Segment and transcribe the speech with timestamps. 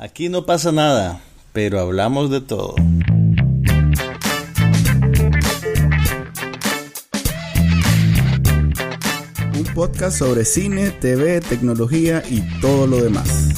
[0.00, 1.20] Aquí no pasa nada,
[1.52, 2.76] pero hablamos de todo.
[9.56, 13.48] Un podcast sobre cine, TV, tecnología y todo lo demás.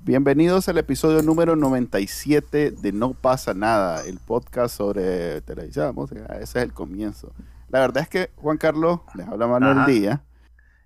[0.00, 6.24] Bienvenidos al episodio número 97 de No pasa nada, el podcast sobre televisión, música.
[6.40, 7.34] Ese es el comienzo.
[7.68, 9.86] La verdad es que Juan Carlos, les habla Manuel Ajá.
[9.86, 10.20] Díaz,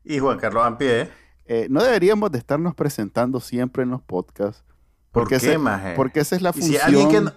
[0.04, 1.08] Y Juan Carlos Ampie.
[1.46, 4.64] eh, no deberíamos de estarnos presentando siempre en los podcasts.
[5.12, 5.94] ¿Por Porque qué, ese- maje?
[5.96, 6.82] Porque esa es la ¿Y si, función.
[6.84, 7.32] alguien que no,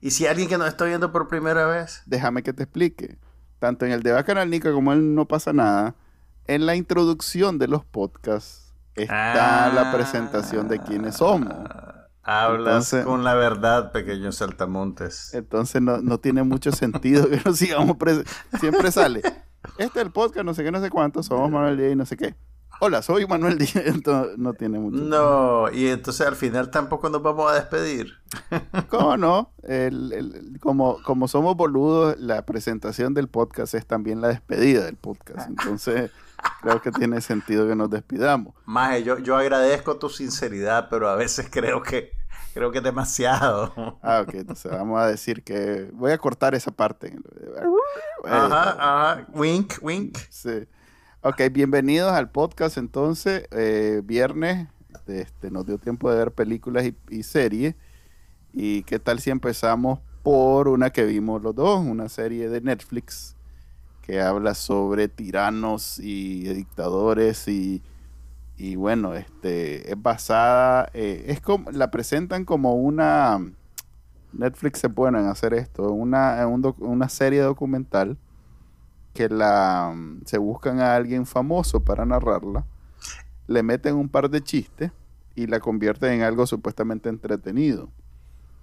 [0.00, 2.02] y si alguien que nos está viendo por primera vez?
[2.06, 3.18] Déjame que te explique.
[3.58, 5.94] Tanto en el de Bacanal Nica como en No pasa nada,
[6.46, 9.72] en la introducción de los podcasts está Ah.
[9.72, 11.54] la presentación de quiénes somos.
[12.22, 12.60] Hablas
[12.92, 15.32] Entonces- con la verdad, pequeño saltamontes.
[15.34, 17.96] Entonces no, no tiene mucho sentido que nos sigamos
[18.60, 19.22] Siempre sale.
[19.78, 22.06] Este es el podcast, no sé qué, no sé cuánto, somos Manuel Díaz y no
[22.06, 22.34] sé qué.
[22.82, 23.76] Hola, soy Manuel Díaz.
[23.86, 28.14] Entonces, no tiene mucho No, y entonces al final tampoco nos vamos a despedir.
[28.88, 29.52] ¿Cómo no?
[29.62, 34.96] El- el- como, como somos boludos, la presentación del podcast es también la despedida del
[34.96, 35.46] podcast.
[35.48, 36.10] Entonces,
[36.60, 38.54] creo que tiene sentido que nos despidamos.
[38.64, 42.12] Maje, yo, yo agradezco tu sinceridad, pero a veces creo que
[42.54, 43.98] creo que es demasiado.
[44.02, 47.16] Ah, ok, entonces vamos a decir que voy a cortar esa parte.
[48.24, 49.26] Ajá, ajá.
[49.32, 50.18] Wink, wink.
[50.28, 50.66] Sí.
[51.22, 53.46] Ok, bienvenidos al podcast entonces.
[53.50, 54.68] eh, viernes,
[55.06, 57.74] este, nos dio tiempo de ver películas y, y series.
[58.52, 61.78] ¿Y qué tal si empezamos por una que vimos los dos?
[61.80, 63.36] Una serie de Netflix
[64.02, 67.82] que habla sobre tiranos y dictadores y,
[68.56, 73.38] y bueno, este, es basada, eh, es como, la presentan como una,
[74.32, 78.18] Netflix se pueden hacer esto, una, una serie documental
[79.14, 79.94] que la
[80.24, 82.64] se buscan a alguien famoso para narrarla,
[83.46, 84.92] le meten un par de chistes
[85.34, 87.90] y la convierten en algo supuestamente entretenido.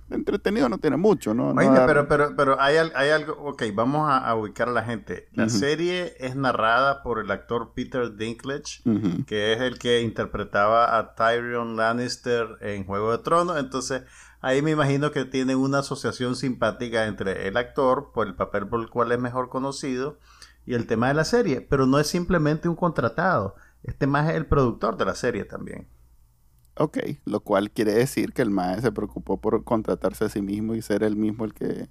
[0.09, 1.49] Entretenido no tiene mucho, ¿no?
[1.49, 5.27] Oye, pero, pero, pero hay, hay algo, ok, vamos a, a ubicar a la gente.
[5.33, 8.81] La serie es narrada por el actor Peter Dinklage,
[9.25, 13.57] que es el que interpretaba a Tyrion Lannister en Juego de Tronos.
[13.57, 14.03] Entonces,
[14.39, 18.79] ahí me imagino que tiene una asociación simpática entre el actor, por el papel por
[18.79, 20.19] el cual es mejor conocido,
[20.65, 21.59] y el tema de la serie.
[21.59, 23.55] Pero no es simplemente un contratado.
[23.83, 25.89] Este más es el productor de la serie también.
[26.79, 30.75] Ok, lo cual quiere decir que el MAE se preocupó por contratarse a sí mismo
[30.75, 31.87] y ser él mismo el que,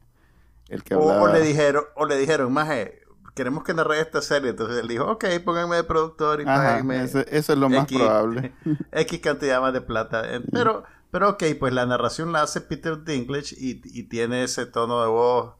[0.68, 1.22] el que hablaba.
[1.22, 3.00] o le dijeron, o le dijeron, maje,
[3.34, 4.50] queremos que narre esta serie.
[4.50, 7.98] Entonces él dijo, ok, pónganme de productor y Ajá, eso, eso es lo más X-
[7.98, 8.52] probable.
[8.92, 10.22] X cantidad más de plata.
[10.34, 14.66] Eh, Pero, pero ok, pues la narración la hace Peter Dinklage y, y tiene ese
[14.66, 15.54] tono de voz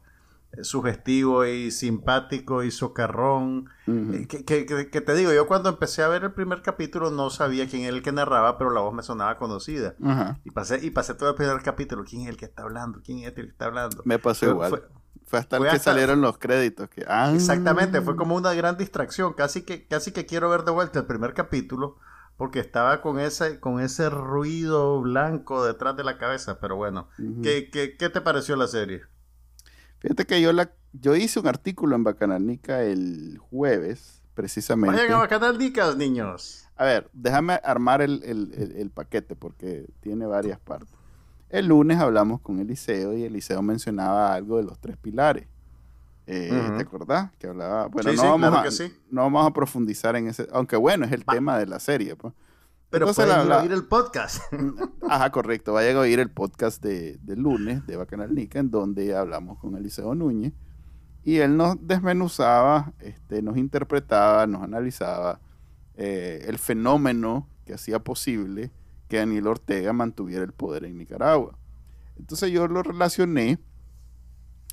[0.62, 3.68] sugestivo y simpático y socarrón.
[3.86, 7.10] Eh, Que, que- que- que te digo, yo cuando empecé a ver el primer capítulo
[7.10, 9.94] no sabía quién era el que narraba, pero la voz me sonaba conocida.
[10.44, 12.04] Y pasé, y pasé todo el primer capítulo.
[12.04, 13.00] ¿Quién es el que está hablando?
[13.04, 14.02] ¿Quién es el que está hablando?
[14.04, 14.70] Me pasó Fue- igual.
[14.70, 14.82] fue-
[15.28, 16.88] Fue hasta el que hasta- salieron los créditos.
[16.88, 19.32] Que, ah, Exactamente, fue como una gran distracción.
[19.32, 21.96] Casi que, casi que quiero ver de vuelta el primer capítulo
[22.36, 26.60] porque estaba con ese, con ese ruido blanco detrás de la cabeza.
[26.60, 27.08] Pero bueno.
[27.42, 29.02] ¿qué, qué, qué te pareció la serie?
[30.06, 34.96] Fíjate que yo la yo hice un artículo en Bacananica el jueves, precisamente.
[34.96, 36.68] Vayan a Bacanal Dicas, niños.
[36.76, 40.94] A ver, déjame armar el, el- el- el paquete porque tiene varias partes.
[41.50, 45.46] El lunes hablamos con Eliseo y Eliseo mencionaba algo de los tres pilares.
[46.26, 46.50] Eh.
[46.76, 47.30] ¿Te acordás?
[47.38, 47.86] Que hablaba.
[47.86, 48.92] Bueno, Sí, no, sí, vamos claro a, que sí.
[49.10, 50.46] no vamos a profundizar en ese.
[50.52, 51.34] Aunque bueno, es el Va.
[51.34, 52.16] tema de la serie.
[52.16, 52.32] Pues.
[52.90, 54.42] Pero Entonces, pueden la- la- oír el podcast.
[55.08, 55.72] Ajá, correcto.
[55.72, 59.76] Vayan a oír el podcast de, de lunes de Bacanal Nica, en donde hablamos con
[59.76, 60.52] Eliseo Núñez.
[61.24, 65.40] Y él nos desmenuzaba, este, nos interpretaba, nos analizaba
[65.96, 68.70] eh, el fenómeno que hacía posible
[69.08, 71.58] que Daniel Ortega mantuviera el poder en Nicaragua.
[72.16, 73.58] Entonces yo lo relacioné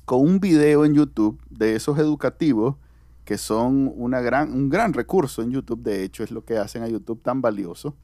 [0.04, 2.76] con un video en YouTube de esos educativos
[3.24, 5.82] que son una gran, un gran recurso en YouTube.
[5.82, 7.96] De hecho, es lo que hacen a YouTube tan valioso.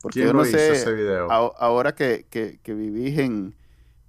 [0.00, 1.30] Porque ¿Quién yo no hizo sé, ese video?
[1.30, 3.56] a- ahora que, que- que vivís en,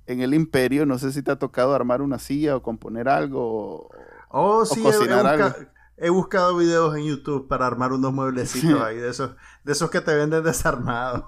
[0.05, 3.41] en el imperio, no sé si te ha tocado armar una silla o componer algo.
[3.41, 3.89] o-
[4.31, 5.69] Oh, sí, he, he cocinar busca- algo.
[5.97, 9.31] he buscado videos en YouTube para armar unos mueblecitos ahí de esos,
[9.63, 11.23] de esos que te venden desarmados.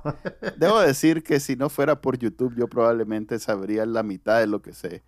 [0.57, 4.61] Debo decir que si no fuera por YouTube, yo probablemente sabría la mitad de lo
[4.61, 5.01] que sé.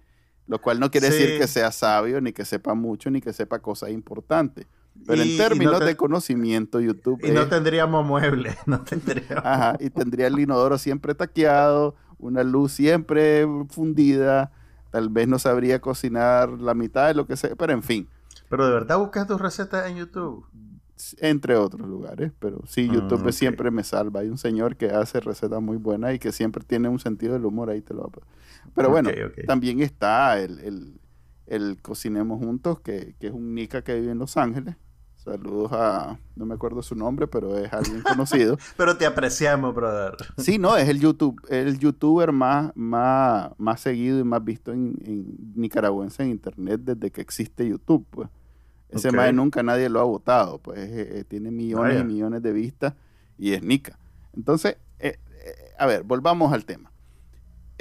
[0.48, 1.18] Lo cual no quiere Sí.
[1.20, 4.68] decir que sea sabio, ni que sepa mucho, ni que sepa cosas importantes.
[5.08, 9.44] Pero Y- en no términos te- de conocimiento, YouTube Y no tendríamos muebles, no tendríamos.
[9.46, 14.52] Ajá, y tendría el inodoro siempre taqueado, una luz siempre fundida,
[14.92, 18.08] tal vez no sabría cocinar la mitad de lo que sé, pero en fin.
[18.50, 20.46] Pero de verdad buscas tus recetas en YouTube.
[21.18, 24.20] Entre otros lugares, pero sí, Mm, YouTube siempre me salva.
[24.22, 27.46] Hay un señor que hace recetas muy buenas y que siempre tiene un sentido del
[27.46, 28.22] humor, ahí te lo va a-
[28.76, 29.10] Pero bueno,
[29.48, 31.00] también está el, el,
[31.48, 34.76] el Cocinemos Juntos, que, que es un nica que vive en Los Ángeles.
[35.16, 38.58] Saludos a, no me acuerdo su nombre, pero es alguien conocido.
[38.76, 40.16] Pero te apreciamos, brother.
[40.38, 44.96] Sí, no, es el YouTube, el youtuber más, más, más seguido y más visto en,
[45.06, 48.28] en nicaragüense en internet desde que existe YouTube, pues.
[48.90, 49.16] Ese Ok.
[49.16, 52.02] mae nunca nadie lo ha votado, pues eh, tiene millones Vaya.
[52.02, 52.94] y millones de vistas
[53.40, 53.98] y es Nica.
[54.36, 56.92] Entonces, eh, eh, a ver, volvamos al tema.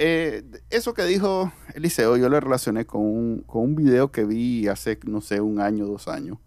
[0.05, 4.67] Eh, eso que dijo Eliseo, yo lo relacioné con un, con un video que vi
[4.67, 6.39] hace, no sé, un año, dos años,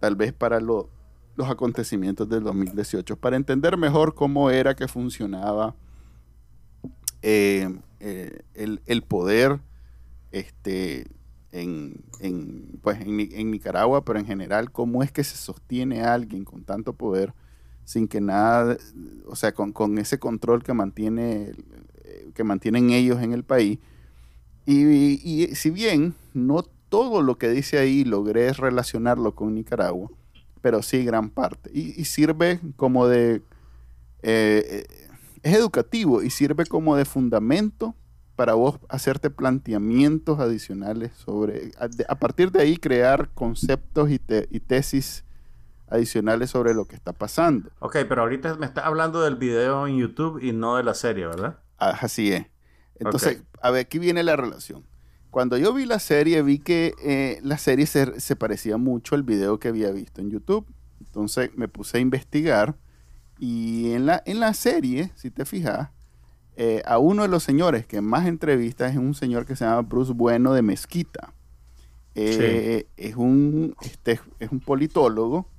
[0.00, 0.90] tal vez para lo-
[1.36, 5.76] los acontecimientos del 2018, para entender mejor cómo era que funcionaba
[7.22, 9.60] eh, eh, el, el poder
[10.32, 11.06] este,
[11.52, 16.12] en, en, pues, en, en Nicaragua, pero en general, cómo es que se sostiene a
[16.12, 17.34] alguien con tanto poder
[17.84, 18.76] sin que nada,
[19.28, 21.52] o sea, con, con ese control que mantiene
[22.36, 23.80] que mantienen ellos en el país.
[24.66, 30.10] Y, si bien no todo lo que dice ahí logré relacionarlo con Nicaragua,
[30.60, 31.70] pero sí gran parte.
[31.72, 33.36] Y, sirve como de...
[33.36, 33.42] eh,
[34.22, 34.86] eh,
[35.42, 37.94] es educativo y sirve como de fundamento
[38.34, 41.70] para vos hacerte planteamientos adicionales sobre...
[42.08, 45.24] A partir de ahí crear conceptos y, te- y tesis
[45.88, 47.70] adicionales sobre lo que está pasando.
[47.78, 51.26] Ok, pero ahorita me estás hablando del video en YouTube y no de la serie,
[51.26, 51.60] ¿verdad?
[51.78, 52.46] Así es.
[52.98, 54.84] Entonces, a ver, aquí viene la relación.
[55.30, 59.22] Cuando yo vi la serie, vi que eh, la serie se, se parecía mucho al
[59.22, 60.66] video que había visto en YouTube.
[61.00, 62.76] Entonces me puse a investigar
[63.38, 65.90] y en la, en la serie, si te fijas,
[66.56, 69.82] eh, a uno de los señores que más entrevistas es un señor que se llama
[69.82, 71.34] Bruce Bueno de Mezquita.
[72.14, 75.50] Eh, Es, un, este, es un politólogo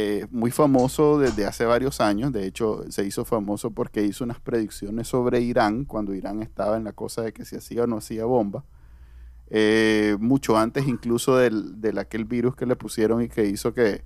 [0.00, 2.32] eh, muy famoso desde hace varios años.
[2.32, 6.84] De hecho, se hizo famoso porque hizo unas predicciones sobre Irán cuando Irán estaba en
[6.84, 8.64] la cosa de que se hacía o no hacía bomba.
[9.50, 14.02] Eh, mucho antes incluso del, del aquel virus que le pusieron y que hizo que,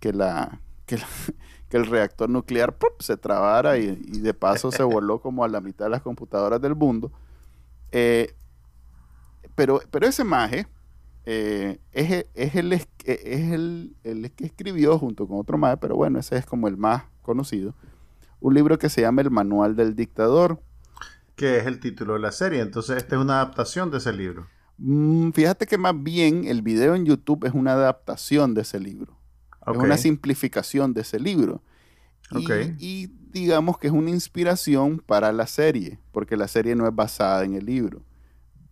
[0.00, 1.06] que, la, que, la-
[1.70, 5.60] que el reactor nuclear se trabara y, y de paso se voló como a la
[5.60, 7.10] mitad de las computadoras del mundo.
[7.92, 8.34] Eh,
[9.54, 10.66] pero, pero ese maje
[11.30, 16.18] eh, es, es, el, es el, el que escribió junto con otro maje, pero bueno,
[16.18, 17.74] ese es como el más conocido,
[18.40, 20.62] un libro que se llama El Manual del Dictador.
[21.36, 22.62] Que es el título de la serie.
[22.62, 24.46] Entonces, esta es una adaptación de ese libro.
[24.78, 29.18] Mm, fíjate que más bien el video en YouTube es una adaptación de ese libro.
[29.66, 31.62] Es una simplificación de ese libro.
[32.78, 37.44] Y digamos que es una inspiración para la serie, porque la serie no es basada
[37.44, 38.02] en el libro.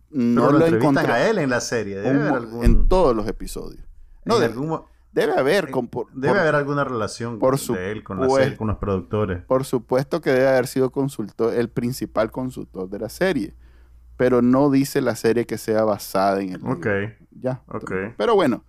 [0.09, 1.97] No lo lo encontré a él en la serie.
[1.97, 3.83] Debe un haber algún, en todos los episodios.
[4.25, 4.81] No, de- algún
[5.11, 8.29] debe haber, en- con- por, debe por- haber alguna relación por de él con la
[8.29, 9.43] serie, con los productores.
[9.45, 13.55] por supuesto que debe haber sido consultor, el principal consultor de la serie,
[14.15, 16.73] pero no dice la serie que sea basada en el libro.
[16.73, 16.87] Ok.
[17.39, 17.61] Ya.
[17.67, 17.91] Ok.
[18.17, 18.63] Pero bueno,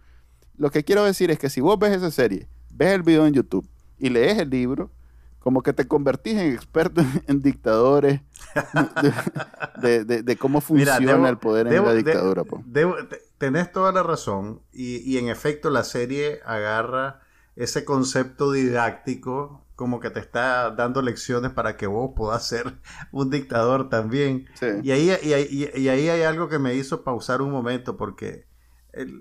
[0.57, 3.35] lo que quiero decir es que si vos ves esa serie, ves el video en
[3.35, 3.69] YouTube
[3.99, 4.91] y lees el libro,
[5.39, 8.21] como que te convertís en experto en dictadores,
[9.81, 12.43] de, de- de cómo Mira, funciona debo- el poder debo- en la de- dictadura.
[12.67, 14.61] debo- te- tenés toda la razón.
[14.73, 17.21] Y, y en efecto, la serie agarra
[17.57, 22.79] ese concepto didáctico como que te está dando lecciones para que vos puedas ser
[23.13, 24.47] un dictador también.
[24.55, 24.67] Sí.
[24.83, 28.47] Y ahí, y, ahí- y ahí hay algo que me hizo pausar un momento porque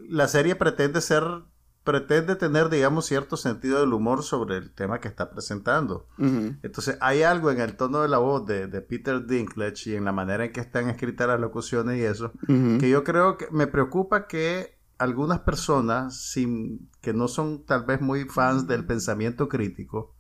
[0.10, 1.24] la serie pretende ser,
[1.88, 6.06] pretende tener, digamos, cierto sentido del humor sobre el tema que está presentando.
[6.18, 10.04] Entonces hay algo en el tono de la voz de, de Peter Dinklage y en
[10.04, 13.68] la manera en que están escritas las locuciones y eso, que yo creo que me
[13.68, 20.17] preocupa que algunas personas sin, que no son tal vez muy fans del pensamiento crítico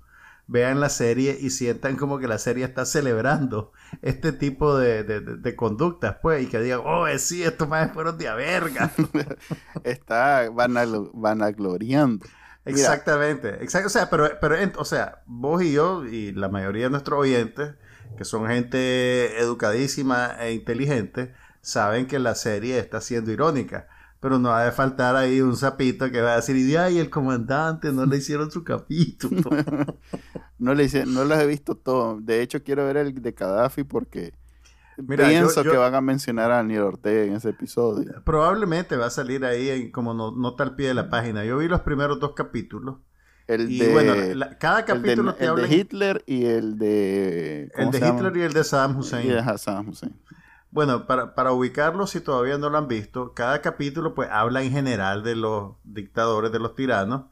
[0.47, 5.55] vean la serie y sientan como que la serie está celebrando este tipo de, de-
[5.55, 8.91] conductas, pues, y que digan, oh, sí, estos más fueron de a verga.
[9.83, 12.25] Está vanaglo- vanagloriando.
[12.65, 12.77] Mira.
[12.79, 16.89] Exactamente, exacto, o sea, pero, pero o sea, vos y yo y la mayoría de
[16.89, 17.75] nuestros oyentes,
[18.17, 23.87] que son gente educadísima e inteligente, saben que la serie está siendo irónica,
[24.19, 27.09] pero no ha de faltar ahí un sapito que va a decir, y ay, el
[27.09, 29.41] comandante no le hicieron su capítulo.
[30.59, 32.25] No, le hice, no los he visto todos.
[32.25, 34.33] De hecho, quiero ver el de Gaddafi porque
[34.97, 38.23] Mira, pienso yo- yo- que van a mencionar a Daniel Ortega en ese episodio.
[38.25, 41.45] Probablemente va a salir ahí en, como no, nota al pie de la página.
[41.45, 42.95] Yo vi los primeros dos capítulos.
[43.45, 47.63] El Y de, bueno, la- cada el de- capítulo el de Hitler y el de...
[47.65, 48.15] el ¿cómo de llama?
[48.17, 49.27] Hitler y el de Saddam Y Hussein.
[49.29, 50.15] de Hassan Hussein.
[50.77, 54.71] Bueno, para, para ubicarlo, si todavía no lo han visto, cada capítulo pues habla en
[54.71, 57.23] general de los dictadores, de los tiranos,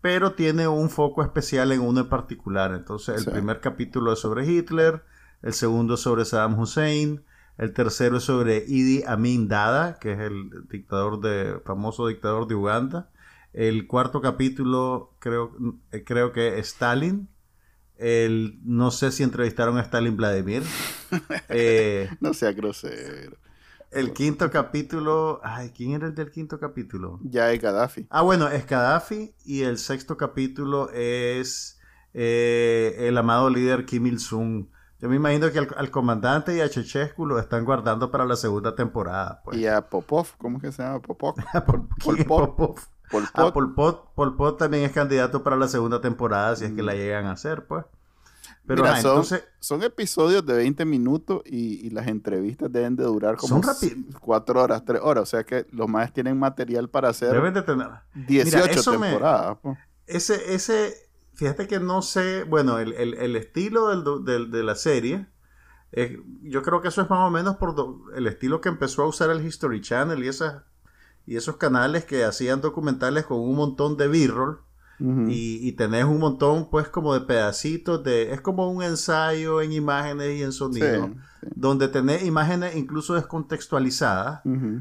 [0.00, 2.72] pero tiene un foco especial en uno en particular.
[2.72, 3.30] Entonces, el Sí.
[3.30, 5.04] primer capítulo es sobre Hitler,
[5.42, 7.22] el segundo sobre Saddam Hussein,
[7.58, 12.54] el tercero es sobre Idi Amin Dada, que es el dictador de famoso dictador de
[12.54, 13.10] Uganda.
[13.52, 15.52] El cuarto capítulo creo,
[15.92, 17.28] eh, creo que es Stalin.
[17.96, 20.62] El, no sé si entrevistaron a Stalin Vladimir.
[21.48, 23.36] Eh, No sea grosero.
[23.92, 25.40] el quinto capítulo.
[25.44, 27.20] Ay, ¿quién era el del quinto capítulo?
[27.22, 28.06] Ya es Gaddafi.
[28.10, 29.34] Ah, bueno, es Gaddafi.
[29.44, 31.78] Y el sexto capítulo es
[32.14, 34.66] eh, el amado líder Kim Il-sung.
[35.00, 38.36] Yo me imagino que al, al comandante y a Chechescu lo están guardando para la
[38.36, 39.42] segunda temporada.
[39.44, 39.58] Pues.
[39.58, 41.00] Y a Popov, ¿cómo que se llama?
[41.00, 41.34] Popov.
[42.26, 42.80] Popov.
[43.10, 43.54] Pol Ah, Pot.
[43.54, 46.86] Pol Pot, Pol Pot también es candidato para la segunda temporada, si es que Mm.
[46.86, 47.84] la llegan a hacer, pues.
[48.66, 52.96] Pero Mira, ah, son, entonces, son episodios de 20 minutos y, y las entrevistas deben
[52.96, 55.22] de durar como Son rapi- 4 horas, 3 horas.
[55.22, 57.88] O sea que los más tienen material para hacer deben de tener.
[58.14, 59.58] 18 eso me- temporadas.
[59.58, 59.76] po.
[60.06, 60.94] Ese, ese,
[61.34, 65.26] fíjate que no sé, bueno, el, el- el estilo del del- de la serie,
[65.92, 69.02] eh, yo creo que eso es más o menos por do- el estilo que empezó
[69.02, 70.62] a usar el History Channel y, esas,
[71.26, 74.58] y esos canales que hacían documentales con un montón de b-roll
[75.28, 79.72] y, y tenés un montón pues como de pedacitos de, es como un ensayo en
[79.72, 81.48] imágenes y en sonido, Sí, sí.
[81.56, 84.40] donde tenés imágenes incluso descontextualizadas.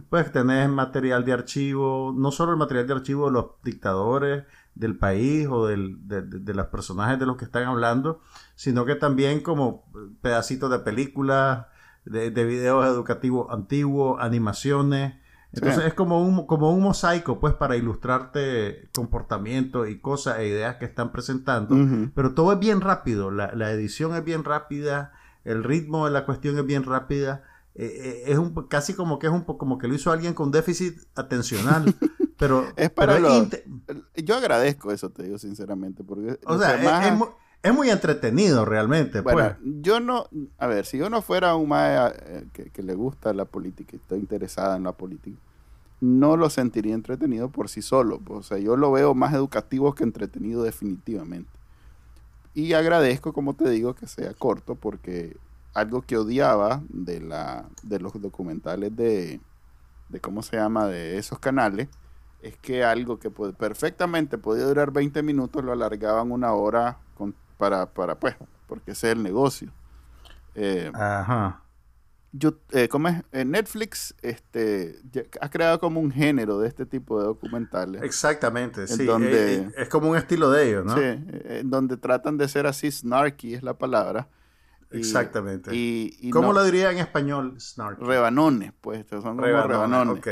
[0.09, 4.43] Pues tenés material de archivo, no solo el material de archivo de los dictadores
[4.75, 8.21] del país o del- de, de- de los personajes de los que están hablando,
[8.55, 9.85] sino que también como
[10.21, 11.65] pedacitos de películas,
[12.05, 15.15] de, de videos educativos antiguos, animaciones.
[15.53, 15.87] Entonces Sí.
[15.87, 20.85] es como un, como un mosaico, pues, para ilustrarte comportamientos y cosas e ideas que
[20.85, 21.75] están presentando.
[22.15, 25.11] Pero todo es bien rápido, la, la edición es bien rápida,
[25.43, 27.43] el ritmo de la cuestión es bien rápida.
[27.75, 30.51] eh, eh, es un, casi como que es un como que lo hizo alguien con
[30.51, 31.93] déficit atencional.
[32.37, 33.47] pero Es para pero los-
[34.15, 36.03] Yo agradezco eso, te digo sinceramente.
[36.03, 37.27] Porque O sea, es, mu-
[37.63, 39.21] es muy entretenido realmente.
[39.21, 39.73] Bueno, pues.
[39.81, 40.27] yo no,
[40.59, 43.95] a ver, si yo no fuera un mae eh, que, le gusta la política y
[43.95, 45.37] estoy interesada en la política,
[46.01, 48.19] no lo sentiría entretenido por sí solo.
[48.27, 51.49] O sea, yo lo veo más educativo que entretenido definitivamente.
[52.53, 55.37] Y agradezco, como te digo, que sea corto porque
[55.73, 59.39] algo que odiaba de, la, de los documentales de,
[60.09, 61.87] de, ¿cómo se llama?, de esos canales,
[62.41, 66.97] es que algo que puede- perfectamente podía durar 20 minutos lo alargaban una hora
[67.63, 68.35] para, para, pues,
[68.67, 69.71] porque ese es el negocio.
[70.53, 71.61] Eh, Ajá.
[72.33, 73.23] yo, eh, ¿cómo es?
[73.31, 74.99] Eh, Netflix este,
[75.39, 78.01] ha creado como un género de este tipo de documentales.
[78.03, 79.05] Exactamente, En sí.
[79.05, 80.93] donde- eh, eh, es como un estilo de ellos, ¿no?
[80.95, 84.27] Sí, eh, en donde tratan de ser así snarky es la palabra.
[84.91, 85.73] Y- Exactamente.
[85.73, 87.55] Y, y ¿Cómo no- lo diría en español?
[87.61, 87.97] Snark.
[87.99, 89.67] rebanones, pues, son como Rebanona,
[90.03, 90.17] rebanones.
[90.17, 90.27] ok.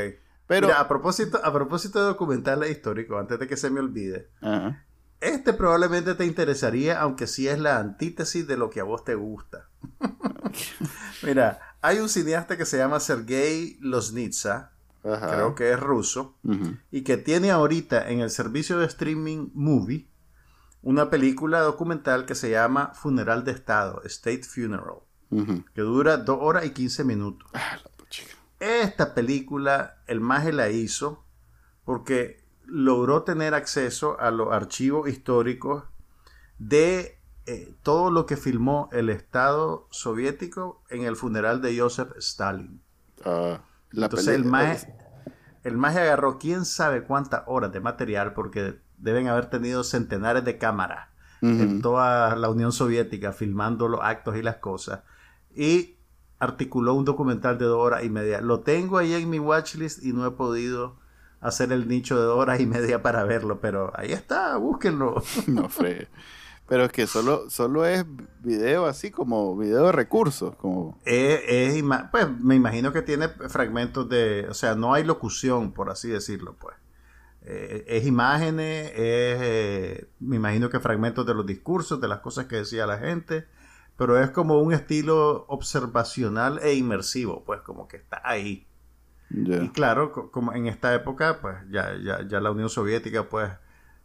[0.46, 4.28] Pero, Mira, a propósito, a propósito de documentales históricos, antes de que se me olvide,
[4.42, 4.84] Ajá.
[5.22, 9.14] Este probablemente te interesaría, aunque sí es la antítesis de lo que a vos te
[9.14, 9.68] gusta.
[11.22, 14.72] Mira, hay un cineasta que se llama Sergei Loznitsa,
[15.04, 15.32] Ajá.
[15.32, 16.36] creo que es ruso,
[16.90, 20.08] y que tiene ahorita en el servicio de streaming Movie
[20.82, 24.98] una película documental que se llama Funeral de Estado, State Funeral,
[25.74, 27.48] que dura 2 horas y 15 minutos.
[27.54, 27.78] Ah.
[28.58, 31.24] Esta película, el maje la hizo
[31.84, 35.84] porque logró tener acceso a los archivos históricos
[36.58, 42.80] de eh, todo lo que filmó el Estado soviético en el funeral de Joseph Stalin.
[43.24, 44.94] Ah, la Entonces el maje,
[45.64, 50.58] el maje agarró quién sabe cuántas horas de material porque deben haber tenido centenares de
[50.58, 51.08] cámaras
[51.40, 55.00] en toda la Unión Soviética filmando los actos y las cosas.
[55.52, 55.96] Y
[56.38, 58.40] articuló un documental de dos horas y media.
[58.40, 61.01] Lo tengo ahí en mi watchlist y no he podido
[61.42, 65.22] hacer el nicho de horas y media para verlo, pero ahí está, búsquenlo.
[65.48, 66.08] No fregues.
[66.68, 68.04] Pero es que solo, solo es
[68.40, 70.54] video así como video de recursos.
[70.56, 70.98] Como...
[71.04, 75.90] Es- es pues me imagino que tiene fragmentos de, o sea, no hay locución, por
[75.90, 76.76] así decirlo, pues.
[77.44, 82.46] Eh, es imágenes, es, eh, me imagino que fragmentos de los discursos, de las cosas
[82.46, 83.46] que decía la gente,
[83.96, 88.66] pero es como un estilo observacional e inmersivo, pues como que está ahí.
[89.56, 93.50] Y claro, co- como en esta época, pues ya, ya, ya la Unión Soviética, pues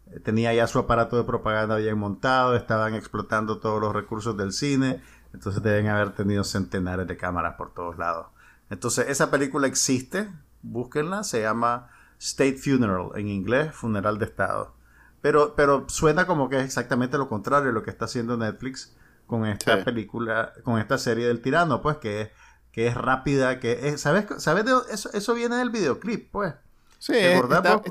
[0.07, 4.51] eh, tenía ya su aparato de propaganda bien montado, estaban explotando todos los recursos del
[4.53, 5.01] cine,
[5.34, 8.27] entonces deben haber tenido centenares de cámaras por todos lados.
[8.69, 10.29] Entonces, esa película existe,
[10.62, 14.74] búsquenla, se llama State Funeral, en inglés, funeral de Estado.
[15.22, 18.96] Pero, pero suena como que es exactamente lo contrario de lo que está haciendo Netflix
[19.25, 19.84] con esta Sí.
[19.84, 22.29] película, con esta serie del tirano, pues que es,
[22.77, 24.27] que es rápida, que es, ¿sabes?
[24.38, 25.10] ¿Sabes de eso?
[25.12, 26.53] Eso viene del videoclip, pues.
[27.00, 27.12] Sí,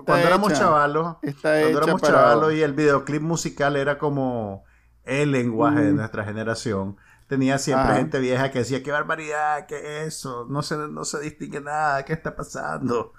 [0.05, 4.63] cuando éramos hecha- chavalos, cuando éramos para- chavalos y el videoclip musical era como
[5.05, 5.97] el lenguaje de Mm.
[5.97, 6.97] nuestra generación.
[7.27, 11.19] Tenía siempre gente vieja que decía, qué barbaridad, qué es eso, no se, no se
[11.19, 13.13] distingue nada, ¿qué está pasando?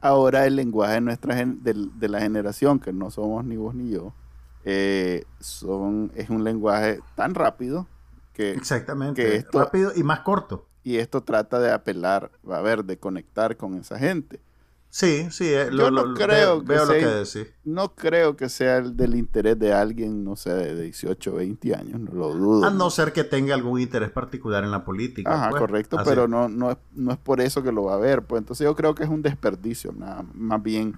[0.00, 3.90] ahora el lenguaje de nuestra gen- de, la generación, que no somos ni vos ni
[3.90, 4.14] yo,
[4.64, 7.86] eh, son, es un lenguaje tan rápido
[8.32, 10.66] que, Exactamente, que esto- rápido y más corto.
[10.84, 14.40] Y esto trata de apelar, a ver, de conectar con esa gente.
[14.94, 17.54] Sí, sí, eh, Yo no creo veo, que veo lo sea- que decís.
[17.64, 21.74] No creo que sea el del interés de alguien, no sé, de 18 o 20
[21.74, 22.66] años, no lo dudo.
[22.66, 25.32] A no ser que tenga algún interés particular en la política.
[25.32, 25.60] Ajá, pues.
[25.60, 26.10] correcto, Así.
[26.10, 28.22] pero no, no, es, no es por eso que lo va a ver.
[28.24, 30.94] Pues entonces yo creo que es un desperdicio, nada más bien.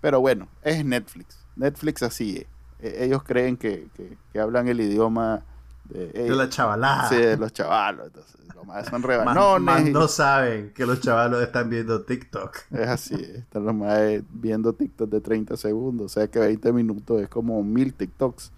[0.00, 1.38] Pero bueno, es Netflix.
[1.56, 2.46] Netflix así es.
[2.78, 5.44] E- Ellos creen que, que- que hablan el idioma
[5.88, 7.08] de, De la chavalada.
[7.08, 8.06] sí, de los chavalos.
[8.08, 9.60] Entonces, lo más son Más, rebanones.
[9.64, 12.56] más y- no saben que los chavalos están viendo TikTok.
[12.72, 13.98] Es así, están los más
[14.30, 18.52] viendo TikTok de 30 segundos, o sea que 20 minutos es como mil TikToks.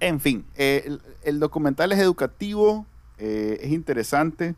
[0.00, 2.84] En fin, eh, el, el documental es educativo,
[3.18, 4.54] eh, es interesante,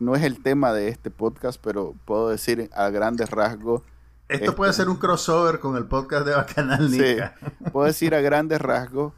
[0.00, 3.82] no es el tema de este podcast, pero puedo decir a grandes rasgos,
[4.28, 6.98] Esto Este- puede ser un crossover con el podcast de Bacanal Sí.
[6.98, 7.34] Nica.
[7.72, 9.12] puedo decir a grandes rasgos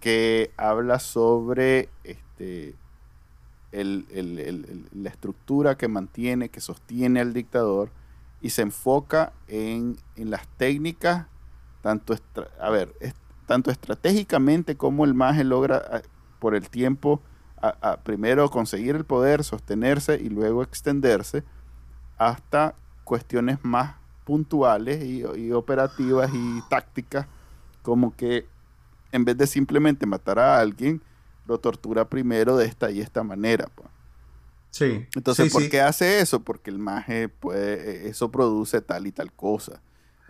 [0.00, 2.74] que habla sobre este
[3.72, 7.90] la estructura que mantiene, que sostiene al dictador
[8.40, 11.26] y se enfoca en, en las técnicas,
[11.80, 12.16] tanto,
[12.58, 12.92] a ver,
[13.46, 16.02] tanto estratégicamente como el maje logra
[16.40, 17.20] por el tiempo
[18.02, 21.44] primero conseguir el poder, sostenerse y luego extenderse
[22.18, 27.26] hasta cuestiones más puntuales y operativas y tácticas,
[27.82, 28.46] como que
[29.12, 31.02] en vez de simplemente matar a alguien,
[31.46, 33.68] lo tortura primero de esta y esta manera.
[33.74, 33.88] pues.
[34.70, 35.06] Sí.
[35.16, 35.68] Entonces, Sí, ¿por sí.
[35.68, 36.40] qué hace eso?
[36.44, 39.80] Porque el maje puede, eso produce tal y tal cosa.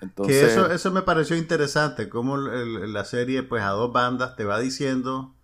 [0.00, 4.36] Entonces, Que eso, eso me pareció interesante, como el- la serie, pues a dos bandas
[4.36, 5.34] te va diciendo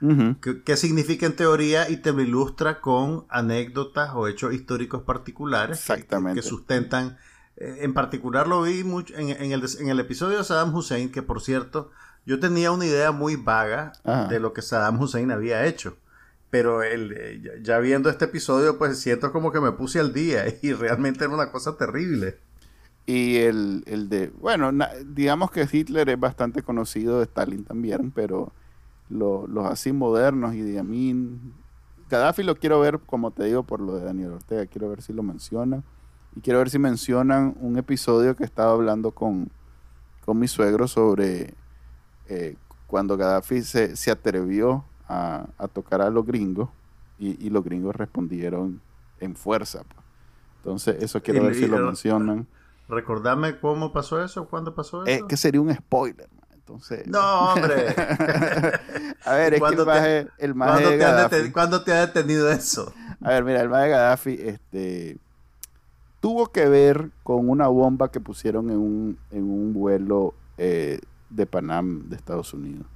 [0.00, 5.02] ujú, qué, qué significa en teoría y te lo ilustra con anécdotas o hechos históricos
[5.02, 6.40] particulares que- Exactamente.
[6.40, 7.18] que, sustentan.
[7.58, 11.10] Eh, En particular lo vi mucho en, en el, en el episodio de Saddam Hussein,
[11.12, 11.90] que por cierto,
[12.26, 14.28] yo tenía una idea muy vaga Ajá.
[14.28, 15.96] de lo que Saddam Hussein había hecho.
[16.50, 20.12] Pero el, eh, ya- ya viendo este episodio, pues siento como que me puse al
[20.12, 22.36] día y realmente era una cosa terrible.
[23.06, 28.52] Y el, el de, bueno, na- digamos que Hitler es bastante conocido, Stalin también, pero
[29.08, 31.54] lo- los así modernos y de Amin,
[32.08, 35.12] Gaddafi lo quiero ver, como te digo, por lo de Daniel Ortega, quiero ver si
[35.12, 35.84] lo mencionan.
[36.34, 39.50] Y quiero ver si mencionan un episodio que estaba hablando con,
[40.20, 41.56] con mi suegro sobre
[42.28, 46.68] eh, cuando Gaddafi se, se atrevió a, a tocar a los gringos
[47.18, 48.80] y, y los gringos respondieron
[49.20, 49.82] en fuerza.
[49.84, 50.04] pues.
[50.58, 52.46] Entonces, eso quiero Y- ver si lo mencionan.
[52.88, 55.10] Recordame cómo pasó eso, cuándo pasó eso.
[55.10, 56.28] Es que sería un spoiler.
[56.52, 57.06] Entonces.
[57.06, 57.94] No, hombre.
[59.24, 61.50] a ver, es que ¿Cuándo el te- maje, el maje ¿Cuándo de te, Gaddafi.
[61.52, 62.92] cuándo te ha detenido eso?
[63.22, 65.18] A ver, mira, el maje de Gaddafi, este.
[66.20, 70.98] Tuvo que ver con una bomba que pusieron en un, en un vuelo eh,
[71.30, 72.86] de Panam de Estados Unidos.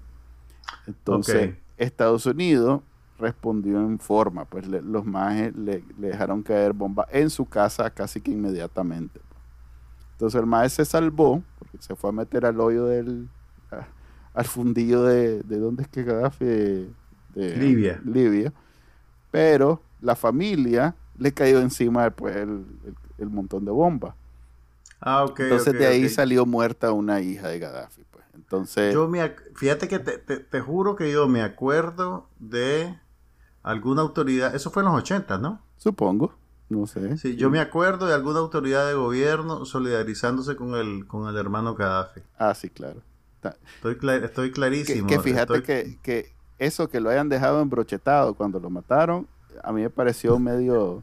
[0.86, 1.54] Entonces.
[1.76, 2.82] Estados Unidos
[3.18, 7.88] respondió en forma, pues le- los majes le, le dejaron caer bomba en su casa
[7.90, 9.20] casi que inmediatamente.
[10.12, 13.28] Entonces el maje se salvó, porque se fue a meter al hoyo del,
[13.70, 13.86] a-
[14.34, 16.90] al fundillo de, de dónde es que Gaddafi, de,
[17.34, 18.00] de Libia.
[18.04, 18.52] Libia.
[19.30, 24.14] Pero la familia le cayó encima después el, el- el montón de bombas.
[25.00, 25.24] Ah.
[25.38, 28.02] Entonces de ahí salió muerta una hija de Gaddafi.
[28.34, 32.98] Entonces, Yo me, fíjate que te, te- te juro que yo me acuerdo de
[33.62, 35.60] alguna autoridad, eso fue en los 80, ¿no?
[35.76, 36.34] supongo,
[36.68, 37.16] no sé.
[37.18, 41.74] Sí, yo me acuerdo de alguna autoridad de gobierno solidarizándose con el, con el hermano
[41.74, 42.20] Gaddafi.
[42.38, 43.00] Ah, sí, claro.
[43.76, 45.06] Estoy, cla- estoy Que, clarísimo.
[45.08, 49.26] que fíjate estoy- que, que eso que lo hayan dejado embrochetado cuando lo mataron,
[49.64, 51.02] a mí me pareció medio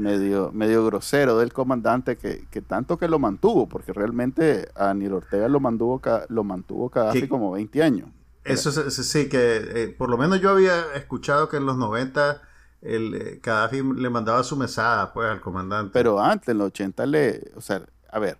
[0.00, 5.14] medio medio grosero del comandante que, que tanto que lo mantuvo, porque realmente a Daniel
[5.14, 8.08] Ortega lo mantuvo lo mantuvo Gaddafi como 20 años.
[8.44, 11.76] Eso es- es- sí, que eh, por lo menos yo había escuchado que en los
[11.76, 12.40] 90
[12.82, 15.90] el eh, Gaddafi le mandaba su mesada pues al comandante.
[15.92, 18.38] Pero antes, en los 80 le, o sea, a ver,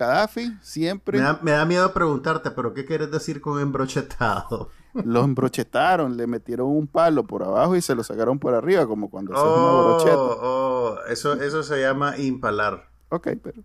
[0.00, 4.70] Gaddafi siempre me, da, me da miedo preguntarte, pero ¿qué quieres decir con embrochetado?
[5.04, 9.10] lo embrochetaron, le metieron un palo por abajo y se lo sacaron por arriba, como
[9.10, 10.16] cuando haces una Oh, brocheta.
[10.16, 12.88] oh, eso, eso se llama impalar.
[13.10, 13.62] Ok, pero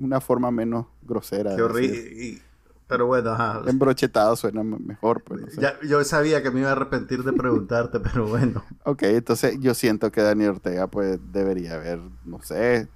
[0.00, 1.54] una forma menos grosera.
[1.54, 2.42] Qué horrible.
[2.88, 3.62] Pero bueno, ajá.
[3.66, 5.22] Embrochetado suena mejor.
[5.24, 5.60] Pues, no sé.
[5.60, 8.64] Ya, yo sabía que me iba a arrepentir de preguntarte, pero bueno.
[8.84, 12.88] Ok, entonces yo siento que Daniel Ortega pues debería haber, no sé,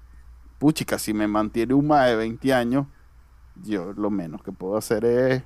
[0.60, 2.86] puchica, si me mantiene un más de 20 años,
[3.56, 5.44] yo lo menos que puedo hacer es,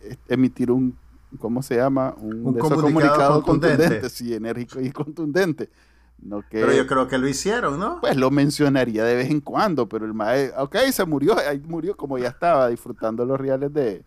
[0.00, 0.98] es emitir un,
[1.40, 2.14] ¿cómo se llama?
[2.18, 3.76] Un de esos comunicado contundente.
[3.78, 5.70] contundente, sí, enérgico y contundente.
[6.18, 8.00] No que, Pero yo creo que lo hicieron, ¿no?
[8.00, 11.96] pues lo mencionaría de vez en cuando, pero el mae, ok, se murió, ahí murió
[11.96, 14.04] como ya estaba disfrutando los reales de...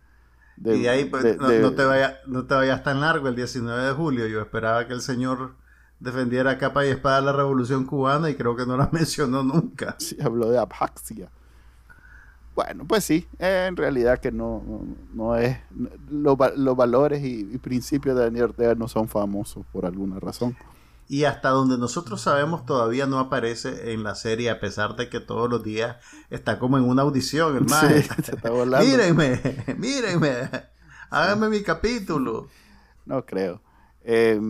[0.56, 3.28] de- y de ahí pues, de- no, no te vaya, no te vayas tan largo
[3.28, 4.28] el 19 de julio.
[4.28, 5.56] Yo esperaba que el señor
[6.00, 9.96] defendiera a capa y espada la revolución cubana y creo que no la mencionó nunca.
[10.00, 11.30] Sí, habló de Abjaxia.
[12.56, 14.82] Bueno, pues sí, en realidad que no, no,
[15.14, 15.60] no es.
[16.10, 20.58] Los, los valores y, y principios de Daniel Ortega no son famosos por alguna razón.
[21.10, 25.20] Y hasta donde nosotros sabemos todavía no aparece en la serie, a pesar de que
[25.20, 25.98] todos los días
[26.30, 28.02] está como en una audición, el mae.
[28.02, 28.86] Sí, está volando.
[28.86, 29.40] mírenme,
[29.78, 30.50] mírenme,
[31.10, 32.48] háganme mi capítulo.
[33.06, 33.62] No creo.
[34.04, 34.42] Eh,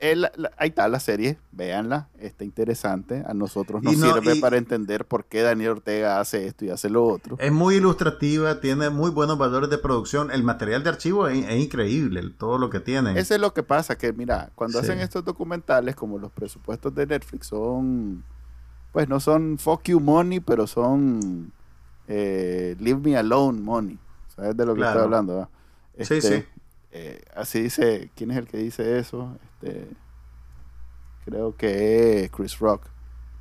[0.00, 3.24] el- la- ahí está la serie, véanla, está interesante.
[3.26, 6.88] A nosotros nos no- sirve para entender por qué Daniel Ortega hace esto y hace
[6.88, 7.36] lo otro.
[7.40, 10.30] Es muy ilustrativa, tiene muy buenos valores de producción.
[10.30, 13.18] El material de archivo es, es increíble, todo lo que tiene.
[13.18, 14.84] Eso es lo que pasa, que mira, cuando Sí.
[14.84, 18.22] hacen estos documentales, como los presupuestos de Netflix son,
[18.92, 21.52] pues no son fuck you money, pero son
[22.06, 23.98] eh, leave me alone money.
[24.34, 24.90] ¿Sabes de lo que Claro.
[25.00, 25.36] estoy hablando?
[25.38, 25.48] va?
[26.04, 26.44] Sí, sí.
[26.92, 29.36] Eh, así dice, ¿quién es el que dice eso?
[29.44, 29.88] Este,
[31.24, 32.86] creo que es Chris Rock.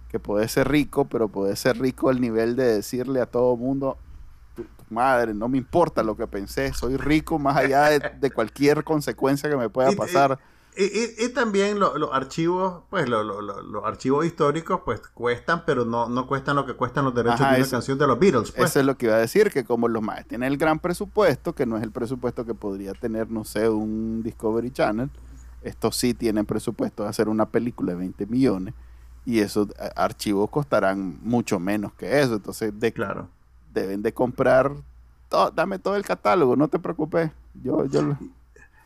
[0.09, 3.97] Que puede ser rico, pero puede ser rico al nivel de decirle a todo mundo,
[4.55, 8.31] tu, tu madre, no me importa lo que pensé, soy rico más allá de, de
[8.31, 10.39] cualquier consecuencia que me pueda pasar.
[10.77, 15.01] Y, y- y también lo- los archivos, pues lo- lo- lo- los archivos históricos, pues
[15.13, 17.97] cuestan, pero no, no cuestan lo que cuestan los derechos Ajá, de una eso- canción
[17.97, 18.51] de los Beatles.
[18.51, 18.69] Pues.
[18.69, 21.53] Eso es lo que iba a decir, que como los más tienen el gran presupuesto,
[21.53, 25.09] que no es el presupuesto que podría tener, no sé, un Discovery Channel,
[25.63, 28.73] estos sí tienen presupuesto de hacer una película de 20 millones
[29.25, 32.35] y esos eh, archivos costarán mucho menos que eso.
[32.35, 33.27] Entonces de- Claro.
[33.73, 34.71] deben de comprar,
[35.27, 37.31] todo, dame todo el catálogo, no te preocupes.
[37.63, 38.17] Yo, yo lo-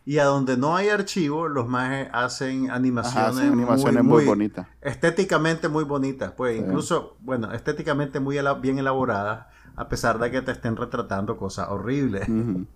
[0.04, 4.22] Y a donde no hay archivo, los majes hacen ajá, animaciones, hacen animaciones muy, muy,
[4.24, 4.68] muy bonitas.
[4.82, 6.64] estéticamente muy bonitas, pues Sí.
[6.66, 12.28] incluso, bueno, estéticamente muy bien elaboradas, a pesar de que te estén retratando cosas horribles.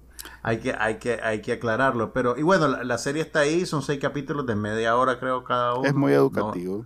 [0.41, 2.11] Hay que, hay que, hay que aclararlo.
[2.11, 5.43] Pero, y bueno, la, la serie está ahí, son seis capítulos de media hora, creo,
[5.43, 5.85] cada uno.
[5.87, 6.85] Es muy No- educativo.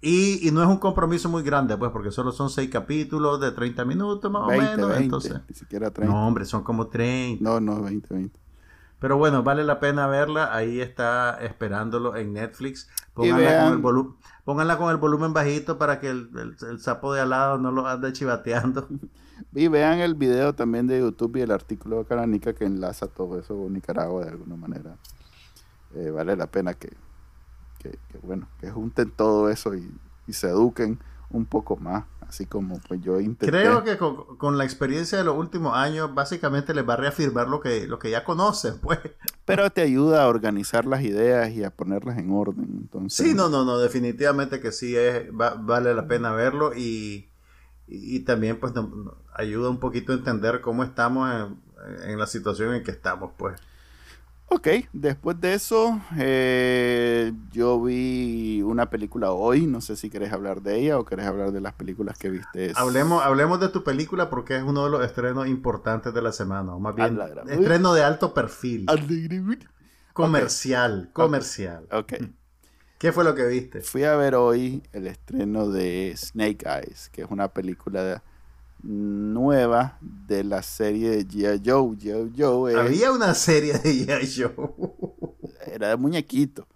[0.00, 3.52] y, y no es un compromiso muy grande, pues, porque solo son seis capítulos de
[3.52, 4.88] 30 minutos más 20, o menos.
[4.88, 6.10] 20, entonces, ni siquiera 30.
[6.14, 7.42] no, hombre, son como 30.
[7.44, 8.40] No, no, 20, 20.
[9.00, 10.54] Pero bueno, vale la pena verla.
[10.54, 12.88] Ahí está esperándolo en Netflix.
[13.14, 17.12] Pónganla, con el, volu- pónganla con el volumen bajito para que el, el- el sapo
[17.14, 18.88] de al lado no lo ande chivateando.
[19.54, 23.38] Y vean el video también de YouTube y el artículo de Caranica que enlaza todo
[23.38, 24.96] eso con Nicaragua de alguna manera.
[25.94, 26.88] Eh, vale la pena que,
[27.78, 29.90] que, que, bueno, que junten todo eso y,
[30.26, 30.98] y se eduquen
[31.30, 33.50] un poco más, así como pues yo intenté.
[33.50, 37.48] Creo que con, con la experiencia de los últimos años, básicamente les va a reafirmar
[37.48, 38.98] lo que, lo que ya conocen, pues.
[39.44, 42.66] Pero te ayuda a organizar las ideas y a ponerlas en orden.
[42.82, 47.28] Entonces, Sí, no, no, no, definitivamente que sí es, va- vale la pena verlo y,
[47.86, 52.26] y, y también pues no- ayuda un poquito a entender cómo estamos en, en la
[52.26, 53.60] situación en que estamos, pues.
[54.50, 59.66] Ok, después de eso, eh, yo vi una película hoy.
[59.66, 62.72] No sé si querés hablar de ella o querés hablar de las películas que viste.
[62.74, 66.74] Hablemos, hablemos de tu película porque es uno de los estrenos importantes de la semana,
[66.74, 68.86] o más bien estreno de alto perfil,
[70.14, 71.86] comercial, comercial.
[71.92, 72.14] Ok.
[72.98, 73.80] ¿Qué fue lo que viste?
[73.82, 78.24] Fui a ver hoy el estreno de Snake Eyes, que es una película
[78.82, 81.62] nueva de la serie de G.I.
[81.64, 81.96] Joe.
[81.96, 82.32] G.I.
[82.36, 84.42] Joe es- Había una serie de G.I.
[84.42, 84.92] Joe.
[85.72, 86.66] era de muñequito.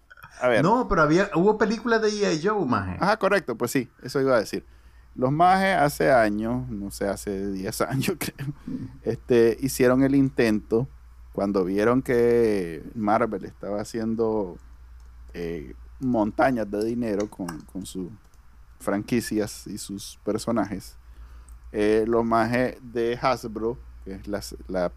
[0.40, 0.62] A ver.
[0.62, 2.46] No, pero había, hubo películas de G.I.
[2.46, 2.96] Joe, maje.
[3.00, 4.64] Ajá, correcto, pues sí, eso iba a decir.
[5.14, 8.48] Los majes hace años, no sé, hace 10 años creo,
[9.02, 10.88] este, hicieron el intento
[11.34, 14.56] cuando vieron que Marvel estaba haciendo
[15.34, 18.08] eh, montañas de dinero con, con sus
[18.80, 20.96] franquicias y sus personajes.
[21.72, 24.92] Eh, los majes de Hasbro, que es la, la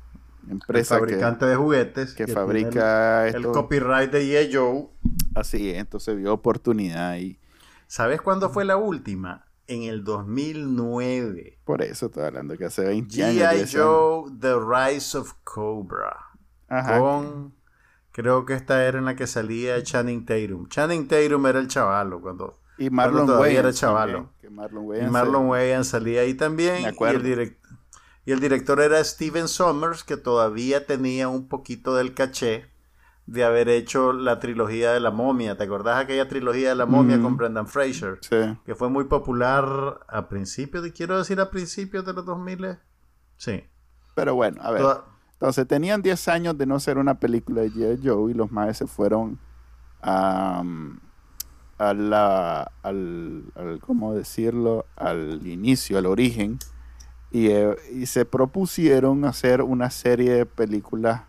[0.46, 4.54] el empresa que, fabricante de juguetes que fabrica el, el copyright de G.I.
[4.54, 4.88] Joe.
[5.36, 7.40] así, entonces vio oportunidad y
[7.88, 9.46] ¿Sabes cuándo fue la última?
[9.68, 11.60] En el 2009.
[11.64, 13.36] por eso estoy hablando que hace 20 años.
[13.36, 13.78] 10 G.I.
[13.78, 16.16] Joe, The Rise of Cobra.
[16.68, 17.00] Ajá.
[17.00, 17.54] Con.
[18.12, 20.68] Creo que esta era en la que salía Channing Tatum.
[20.68, 22.60] Channing Tatum era el chavalo cuando.
[22.78, 23.60] Y Marlon Wayans.
[23.60, 24.14] era chavalo.
[24.14, 26.74] también, que Marlon Y Wayans Marlon se- Wayans salía ahí también.
[26.76, 27.20] Me Y acuerdo.
[27.20, 27.58] el, direct-
[28.26, 32.66] Y el director era Steven Sommers, que todavía tenía un poquito del caché
[33.28, 35.58] de haber hecho la trilogía de la momia.
[35.58, 38.20] ¿Te acordás aquella trilogía de la momia con Brendan Fraser?
[38.22, 38.36] Sí.
[38.66, 42.78] Que fue muy popular a principios, de, quiero decir a principios de los 2000.
[43.38, 43.64] Sí.
[44.16, 44.84] Pero bueno, a ver.
[45.34, 48.08] Entonces tenían 10 años de no ser una película de G.I.
[48.08, 49.40] Joe y los maes se fueron
[50.02, 50.64] a,
[51.78, 53.44] a la, al,
[53.82, 54.86] ¿cómo decirlo?
[54.96, 56.60] Al inicio, al origen.
[57.32, 61.24] Y, eh, y se propusieron hacer una serie de películas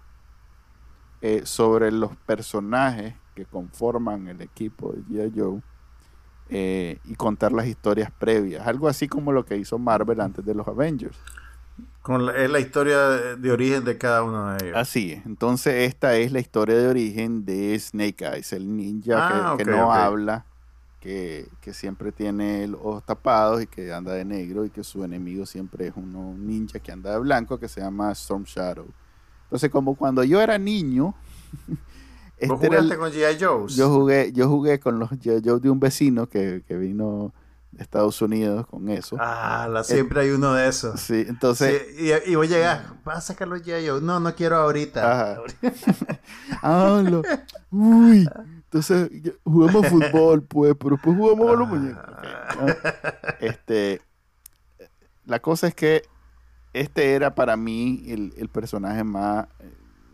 [1.22, 5.32] eh, sobre los personajes que conforman el equipo de G.I.
[5.40, 5.60] Joe
[6.48, 8.66] eh, y contar las historias previas.
[8.66, 11.18] Algo así como lo que hizo Marvel antes de los Avengers.
[12.06, 14.76] Con es la historia de, origen de cada uno de ellos.
[14.76, 15.26] Así es.
[15.26, 19.92] Entonces, esta es la historia de origen de Snake Eyes, el ninja que, ah, no
[19.92, 20.46] habla,
[21.00, 25.46] que, siempre tiene los ojos tapados y que anda de negro y que su enemigo
[25.46, 28.86] siempre es un ninja que anda de blanco que se llama Storm Shadow.
[29.42, 31.12] Entonces, como cuando yo era niño.
[32.38, 33.42] Este ¿Vos jugaste con G.I.
[33.42, 33.66] Joe?
[33.68, 35.40] Yo jugué, yo jugué con los G.I.
[35.42, 37.32] Joe de un vecino que, vino
[37.72, 39.16] de Estados Unidos con eso.
[39.18, 41.00] Ah, la, siempre hay uno de esos.
[41.00, 41.82] Sí, entonces.
[41.98, 43.88] y, y, voy a llegar, vas a sacar los G.I.
[43.88, 44.00] Joe.
[44.00, 45.42] No, no quiero ahorita.
[46.62, 47.22] Hablo.
[47.70, 48.28] Uy.
[48.64, 49.10] Entonces,
[49.44, 52.04] jugamos fútbol, pues, pero después jugamos a los muñecos.
[53.40, 54.00] Este.
[55.24, 56.02] La cosa es que
[56.72, 59.46] este era para mí el, personaje más,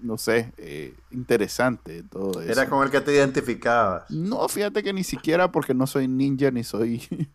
[0.02, 2.52] no sé, eh, interesante todo eso.
[2.52, 4.10] Era con el que te identificabas.
[4.10, 7.02] No, fíjate que ni siquiera porque no soy ninja ni soy...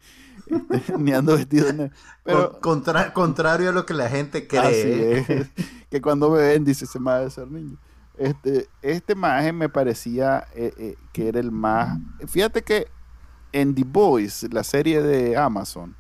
[0.70, 1.90] Este, ni ando vestido.
[2.24, 5.50] Pero, contrario a lo que la gente cree.
[5.90, 7.78] que cuando me ven dice, se me va a ser niño.
[8.18, 12.00] Este, este maje me parecía eh, que era el más...
[12.28, 12.88] Fíjate que
[13.52, 15.98] en The Boys, la serie de Amazon,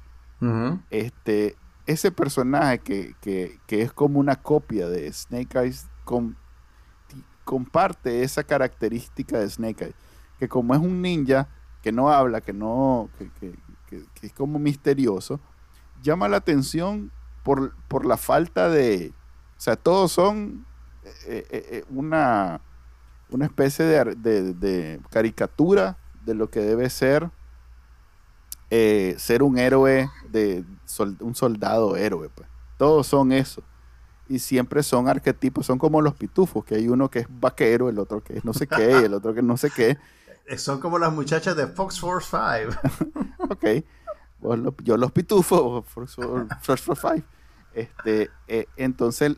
[0.90, 2.80] este, ese personaje
[3.20, 5.88] que, es como una copia de Snake Eyes
[7.48, 9.96] comparte esa característica de Snake Eyes.
[10.38, 11.48] Que como es un ninja
[11.82, 13.56] que no habla, que no, que,
[14.22, 15.40] es como misterioso,
[16.04, 17.10] llama la atención
[17.44, 19.14] por, por, la falta de.
[19.58, 20.66] O sea, todos son
[21.06, 22.60] eh, eh, eh, una,
[23.30, 27.32] una especie de, caricatura de lo que debe ser
[28.70, 30.66] ser un héroe de,
[31.22, 32.50] un soldado héroe, pues.
[32.78, 33.64] Todos son eso.
[34.30, 38.00] Y siempre son arquetipos, son como los pitufos, que hay uno que es vaquero, el
[38.00, 39.98] otro que es no sé qué, y el otro que no sé qué.
[40.58, 43.26] Son como las muchachas de Fox Force 5.
[43.50, 43.66] ok.
[44.82, 46.16] yo los pitufos, Fox
[46.62, 47.28] Force 5.
[47.74, 49.36] Este, eh, entonces,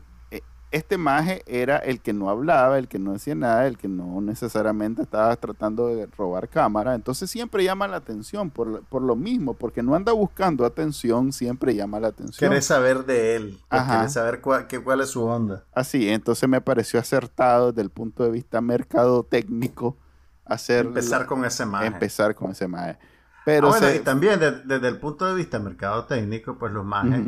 [0.70, 4.20] este maje era el que no hablaba, el que no decía nada, el que no
[4.20, 6.94] necesariamente estaba tratando de robar cámara.
[6.94, 11.98] Entonces siempre llama la atención por, lo mismo, porque no anda buscando atención, siempre llama
[11.98, 12.48] la atención.
[12.48, 15.64] Quieres saber de él, quieres saber cuál, cuál es su onda.
[15.72, 19.96] Así, entonces me pareció acertado desde el punto de vista mercado técnico
[20.44, 20.86] hacer...
[20.86, 21.86] Empezar con ese maje.
[21.86, 22.96] Empezar con ese maje.
[23.44, 27.22] Pero ah, y también desde, el punto de vista mercado técnico, pues los majes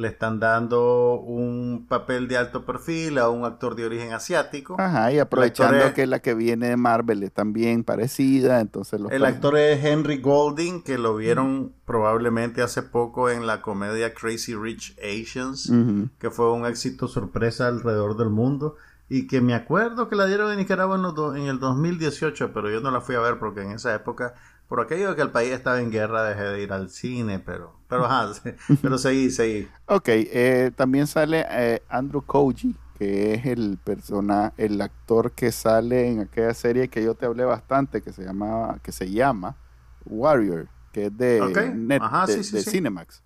[0.00, 4.76] le están dando un papel de alto perfil a un actor de origen asiático.
[4.78, 9.58] Ajá, y aprovechando que la que viene de Marvel es también parecida, entonces El actor
[9.58, 15.70] es Henry Golding, que lo vieron probablemente hace poco en la comedia Crazy Rich Asians,
[16.18, 18.76] que fue un éxito sorpresa alrededor del mundo
[19.08, 22.80] y que me acuerdo que la dieron en Nicaragua en, en el 2018, pero yo
[22.80, 24.34] no la fui a ver porque en esa época
[24.70, 27.79] por aquello de que el país estaba en guerra, dejé de ir al cine, pero,
[27.90, 28.32] pero, ajá,
[28.82, 29.68] pero seguí, seguí.
[29.86, 36.08] Ok, eh, también sale eh, Andrew Koji, que es el persona, el actor que sale
[36.08, 39.56] en aquella serie que yo te hablé bastante, que se llamaba, que se llama
[40.04, 43.22] Warrior, que es de, Net, de, Cinemax.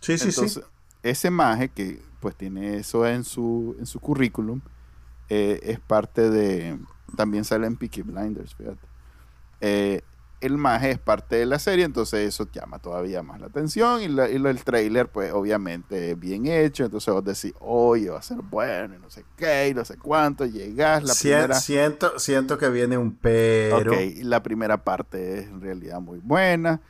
[0.00, 0.60] Sí, sí, sí.
[1.02, 4.60] Ese maje que pues tiene eso en su, en su currículum,
[5.28, 6.78] eh, es parte de,
[7.16, 8.86] también sale en Peaky Blinders, fíjate.
[9.60, 10.02] Eh,
[10.40, 14.04] el maje es parte de la serie, entonces eso llama todavía más la atención y,
[14.04, 18.94] el trailer pues obviamente es bien hecho, entonces vos decís, oye, va a ser bueno
[18.94, 21.54] y no sé qué y no sé cuánto, llegas la primera...
[21.54, 23.92] Siento, siento que viene un pero...
[23.92, 26.80] Ok, la primera parte es en realidad muy buena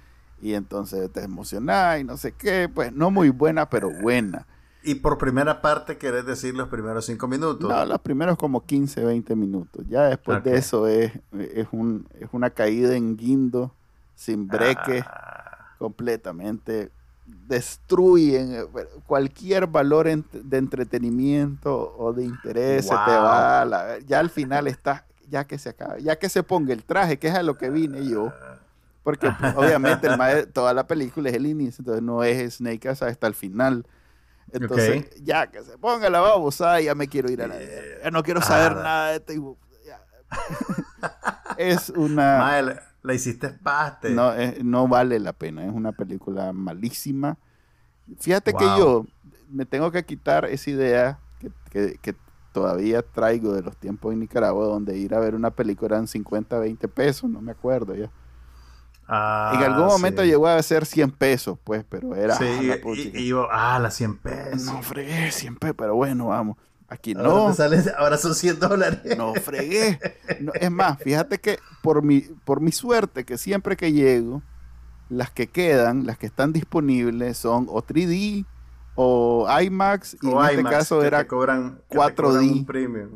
[0.40, 4.46] y entonces te emocionás y no sé qué, pues no muy buena, pero buena.
[4.87, 7.70] Y por primera parte, ¿querés decir los primeros cinco minutos?
[7.70, 9.83] No, los primeros como 15, 20 minutos.
[9.88, 13.73] Ya después de eso es, es, un, es una caída en guindo,
[14.14, 15.75] sin breque, ah.
[15.79, 16.90] completamente.
[17.25, 18.64] Destruyen eh,
[19.07, 23.99] cualquier valor de entretenimiento o de interés, se te va.
[24.07, 27.29] ya al final está, ya que se acaba, ya que se ponga el traje, que
[27.29, 28.31] es a lo que vine yo.
[29.03, 33.27] Porque pues, obviamente el toda la película es el inicio, entonces no es Snake hasta
[33.27, 33.87] el final
[34.52, 37.57] Entonces, ya que se ponga la babosada, ya me quiero ir a la.
[38.02, 39.57] Ya no quiero saber nada de esto.
[41.59, 42.62] es una.
[43.02, 44.11] la, hiciste paste.
[44.11, 45.64] No, no vale la pena.
[45.64, 47.38] Es una película malísima.
[48.18, 49.07] Fíjate que yo
[49.48, 51.18] me tengo que quitar esa idea
[51.70, 52.14] que, que,
[52.52, 56.57] todavía traigo de los tiempos en Nicaragua, donde ir a ver una película eran 50,
[56.57, 58.12] 20 pesos, no me acuerdo ya.
[59.06, 62.36] Ah, en algún momento llegó a ser 100 pesos, pues, pero era.
[62.36, 64.62] Sí, ah, y, yo, ah, las 100 pesos.
[64.62, 66.56] No fregué, 100 pesos, pero bueno, vamos.
[66.88, 67.52] Aquí no.
[67.98, 69.00] Ahora, son 100 dólares.
[69.16, 69.98] No fregué.
[70.54, 74.42] es más, fíjate que por mi, por mi suerte, que siempre que llego,
[75.08, 78.46] las que quedan, las que están disponibles son o 3D
[78.96, 82.64] o IMAX y en este caso era cobran, 4D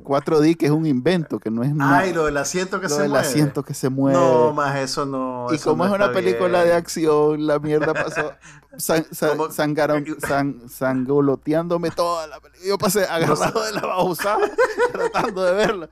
[0.03, 1.99] 4D que es un invento que no es nada.
[1.99, 3.19] Ay lo del asiento que se mueve.
[3.19, 4.19] asiento que se mueve.
[4.19, 8.33] no más eso no y como es una película de acción la mierda pasó
[10.69, 12.69] sangoloteándome toda la película.
[12.69, 14.37] Yo pasé agarrado de la babosa
[14.93, 15.89] tratando de verla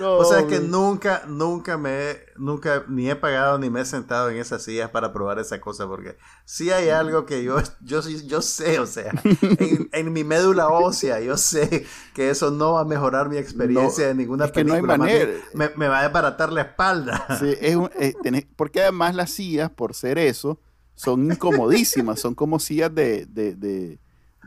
[0.00, 3.84] o sea, es que nunca, nunca me he, nunca ni he pagado ni me he
[3.84, 8.00] sentado en esas sillas para probar esa cosa, porque si hay algo que yo, yo,
[8.00, 9.12] yo sé, o sea,
[9.92, 14.14] en, mi médula ósea, yo sé que eso no va a mejorar mi experiencia de
[14.14, 14.80] ninguna es película.
[14.80, 15.32] Que no hay manera.
[15.54, 17.26] Me, va a desbaratar la espalda.
[17.38, 20.60] Sí, es eh, porque además las sillas, por ser eso,
[20.94, 23.98] son incomodísimas, son como sillas de, de, de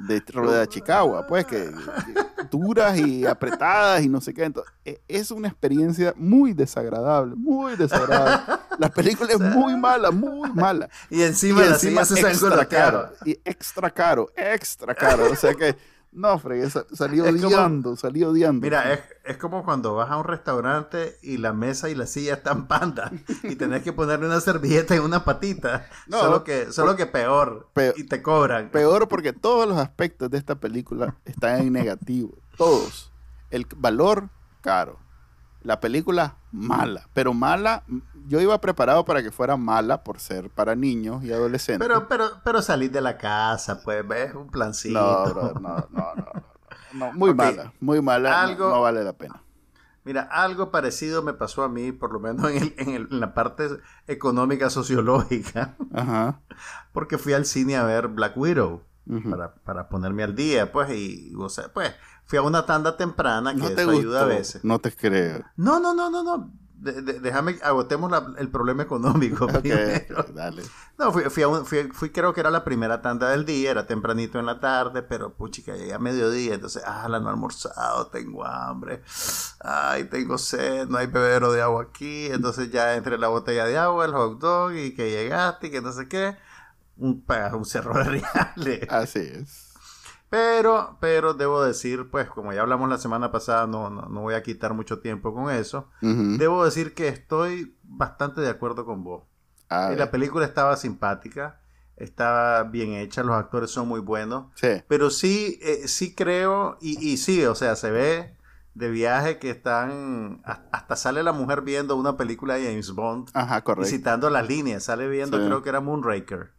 [0.08, 1.72] de de Chicago, pues que,
[2.50, 4.44] duras y apretadas y no sé qué.
[4.44, 4.74] Entonces,
[5.08, 8.60] es una experiencia muy desagradable, muy desagradable.
[8.78, 10.90] La película es muy mala, muy mala.
[11.10, 13.10] Y encima, y encima extra caro.
[13.26, 15.32] Y extra caro, extra caro.
[15.32, 15.76] O sea que
[16.14, 18.62] no, fregué, salí odiando, salí odiando.
[18.62, 22.34] Mira, es, es, como cuando vas a un restaurante y la mesa y la silla
[22.34, 23.12] están panda
[23.44, 25.88] y tenés que ponerle una servilleta en una patita.
[26.10, 28.72] solo que, solo que peor, Y te cobran.
[28.72, 32.38] Peor porque todos los aspectos de esta película están en negativo.
[32.58, 33.12] Todos.
[33.50, 35.00] El valor, caro.
[35.64, 37.08] La película, mala.
[37.14, 37.84] Pero mala,
[38.32, 41.86] yo iba preparado para que fuera mala por ser para niños y adolescentes.
[41.86, 44.98] Pero, pero, pero salir de la casa, pues, ves, un plancito.
[45.34, 46.16] No, no, no,
[46.94, 48.42] no, Muy mala, muy mala.
[48.42, 49.44] Algo, no, vale la pena.
[50.06, 53.68] Mira, algo parecido me pasó a mí, por lo menos en, en, la parte
[54.08, 55.76] económica sociológica.
[55.94, 56.40] Ajá.
[56.94, 58.82] Porque fui al cine a ver Black Widow.
[59.30, 63.54] para, para, ponerme al día, pues, y, o sea, pues, fui a una tanda temprana
[63.54, 64.64] que no te ayuda a veces.
[64.64, 65.44] No te creo.
[65.58, 69.48] No, no, no, no, no déjame, agotemos el problema económico
[70.34, 70.64] Dale.
[70.98, 71.24] No, fui,
[71.94, 75.34] fui, creo que era la primera tanda del día, era tempranito en la tarde, pero
[75.34, 79.04] puchica, llegué a mediodía, entonces, ah, la no he almorzado, tengo hambre,
[79.60, 83.78] ay, tengo sed, no hay bebero de agua aquí, entonces ya entre la botella de
[83.78, 86.36] agua, el hot dog, y que llegaste, y que no sé qué,
[86.98, 88.04] un, un cerro de
[88.56, 88.88] reales.
[88.90, 89.71] Así es.
[90.32, 94.42] Pero, pero debo decir, pues como ya hablamos la semana pasada, no, no, voy a
[94.42, 95.90] quitar mucho tiempo con eso.
[96.00, 99.24] Debo decir que estoy bastante de acuerdo con vos.
[99.70, 101.60] la película estaba simpática,
[101.98, 104.46] estaba bien hecha, los actores son muy buenos.
[104.56, 104.82] Sí.
[104.88, 108.38] Pero sí, eh, sí creo, y, y sí, o sea, se ve
[108.74, 113.30] de viaje que están, hasta sale la mujer viendo una película de James Bond.
[113.34, 113.90] Ajá, correcto.
[113.90, 116.54] Y citando las líneas, sale viendo, creo que era Moonraker.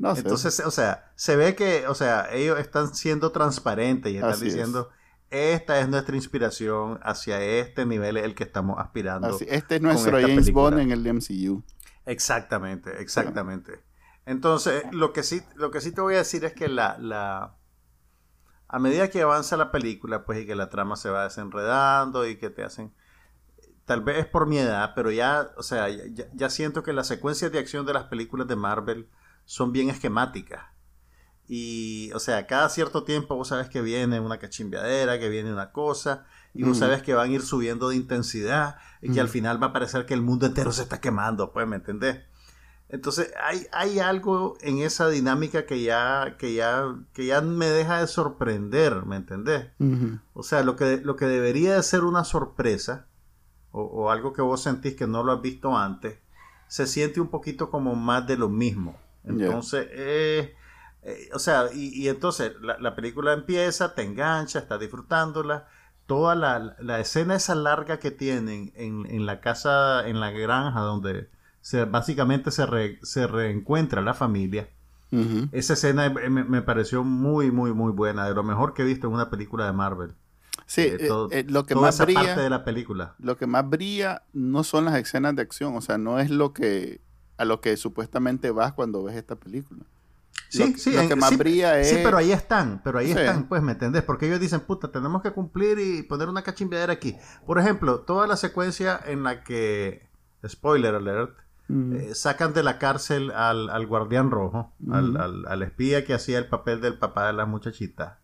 [0.00, 4.90] Entonces, o sea, se ve que, o sea, ellos están siendo transparentes y están diciendo,
[5.30, 9.36] esta es nuestra inspiración hacia este nivel el que estamos aspirando.
[9.48, 11.64] Este es nuestro James Bond en el MCU.
[12.06, 13.82] Exactamente, exactamente.
[14.24, 17.56] Entonces, lo que sí, lo que sí te voy a decir es que la, la,
[18.68, 22.36] a medida que avanza la película, pues y que la trama se va desenredando y
[22.36, 22.94] que te hacen,
[23.84, 27.08] tal vez es por mi edad, pero ya, o sea, ya, ya siento que las
[27.08, 29.08] secuencias de acción de las películas de Marvel
[29.48, 30.66] son bien esquemáticas.
[31.48, 35.72] Y, o sea, cada cierto tiempo vos sabes que viene una cachimbeadera, que viene una
[35.72, 39.60] cosa, y vos sabes que van a ir subiendo de intensidad, y que al final
[39.60, 42.20] va a parecer que el mundo entero se está quemando, pues, ¿me entendés?
[42.90, 46.84] Entonces, hay, hay algo en esa dinámica que ya, que ya,
[47.14, 49.68] que ya me deja de sorprender, ¿me entendés?
[50.34, 53.06] O sea, lo que, lo que debería de ser una sorpresa,
[53.70, 56.18] o, o algo que vos sentís que no lo has visto antes,
[56.66, 59.07] se siente un poquito como más de lo mismo.
[59.24, 60.54] Entonces, eh,
[61.02, 65.68] eh, o sea, y, entonces la, película empieza, te engancha, estás disfrutándola.
[66.06, 71.28] Toda la, escena esa larga que tienen en, la casa, en la granja, donde
[71.60, 74.68] se, básicamente se, se reencuentra la familia.
[75.52, 78.26] Esa escena me, pareció muy, muy, muy buena.
[78.26, 80.14] De lo mejor que he visto en una película de Marvel.
[80.66, 82.24] Sí, eh, lo que más brilla.
[82.24, 83.14] Parte de la película.
[83.18, 86.52] Lo que más brilla no son las escenas de acción, o sea, no es lo
[86.52, 87.00] que
[87.38, 89.80] a lo que supuestamente vas cuando ves esta película.
[90.50, 91.88] Sí, lo, sí, lo en- que más sí, brilla es...
[91.90, 93.18] Sí, pero ahí están, pero ahí Sí.
[93.18, 94.02] están, pues, ¿me entendés?
[94.02, 97.16] Porque ellos dicen, puta, tenemos que cumplir y poner una cachimbiadera aquí.
[97.46, 100.06] Por ejemplo, toda la secuencia en la que,
[100.46, 101.34] spoiler alert,
[101.70, 101.92] Mm.
[101.96, 106.38] eh, sacan de la cárcel al, al guardián rojo, al, al- al espía que hacía
[106.38, 108.20] el papel del papá de la muchachita.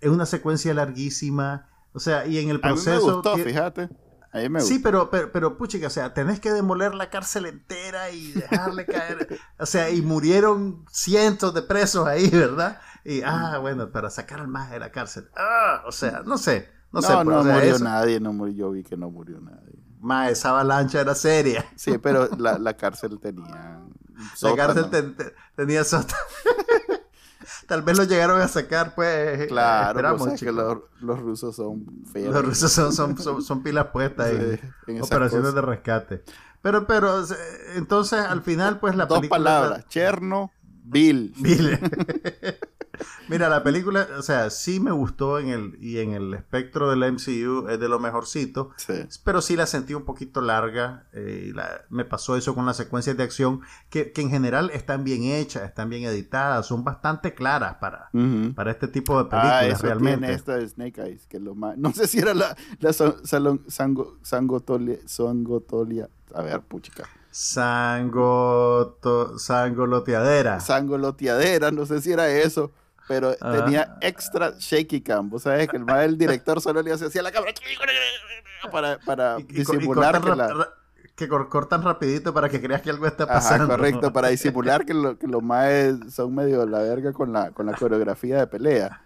[0.00, 3.14] Es una secuencia larguísima, o sea, y en el a mí me proceso...
[3.22, 3.88] gustó, fíjate.
[4.32, 7.46] A mí me Sí, pero, pero, pero puchica, o sea, tenés que demoler la cárcel
[7.46, 9.38] entera y dejarle caer.
[9.58, 12.80] O sea, y murieron cientos de presos ahí, ¿verdad?
[13.04, 15.28] Y, ah, bueno, para sacar al más de la cárcel.
[15.36, 17.12] Ah, o sea, no sé, no, No, sé.
[17.14, 19.78] no, pues, o sea, murió eso- nadie, no murió, yo vi que no murió nadie.
[20.00, 21.64] Ma, esa avalancha era seria.
[21.76, 23.80] Sí, pero la, la cárcel tenía...
[24.40, 26.16] La cárcel te- te- tenía sótano.
[27.66, 29.46] Tal vez lo llegaron a sacar, pues.
[29.48, 32.32] Claro, esperamos, pues, es que los, los rusos son feos.
[32.34, 35.54] Los rusos son, son, son, son pilas puestas en Sí, en esas operaciones cosas.
[35.54, 36.22] de rescate.
[36.62, 37.24] Pero, pero,
[37.74, 39.38] entonces, al final, pues la Dos película...
[39.38, 41.34] palabras, Chernobyl.
[41.36, 41.80] Mire.
[43.28, 47.02] Mira, la película, o sea, sí me gustó en el, y en el espectro del
[47.12, 48.94] MCU es de lo mejorcito, Sí.
[49.24, 51.06] pero sí la sentí un poquito larga.
[51.14, 55.04] eh, la- me pasó eso con las secuencias de acción, que, que en general están
[55.04, 58.54] bien hechas, están bien editadas, son bastante claras para, Ujú.
[58.54, 60.18] para este tipo de películas Ah, eso realmente.
[60.18, 61.76] tiene esta de Snake Eyes, que lo más...
[61.78, 66.08] No sé si era la, la son- sango- sangotolia, sangotolia...
[66.34, 67.04] A ver, puchica.
[67.30, 70.60] Sangoto, sangoloteadera.
[70.60, 72.70] Sangoloteadera, no sé si era eso,
[73.12, 73.64] pero Ajá.
[73.64, 75.28] tenía extra shaky cam.
[75.28, 77.52] Vos sabés que el, el director solo le hacía la cámara
[78.70, 81.46] para, para Y- y disimular que la...
[81.50, 83.68] cortan rapidito para que creas que algo está Ajá, pasando.
[83.68, 87.66] correcto, para disimular que, lo, que los maes son medio la verga con la, con
[87.66, 89.02] la coreografía de pelea.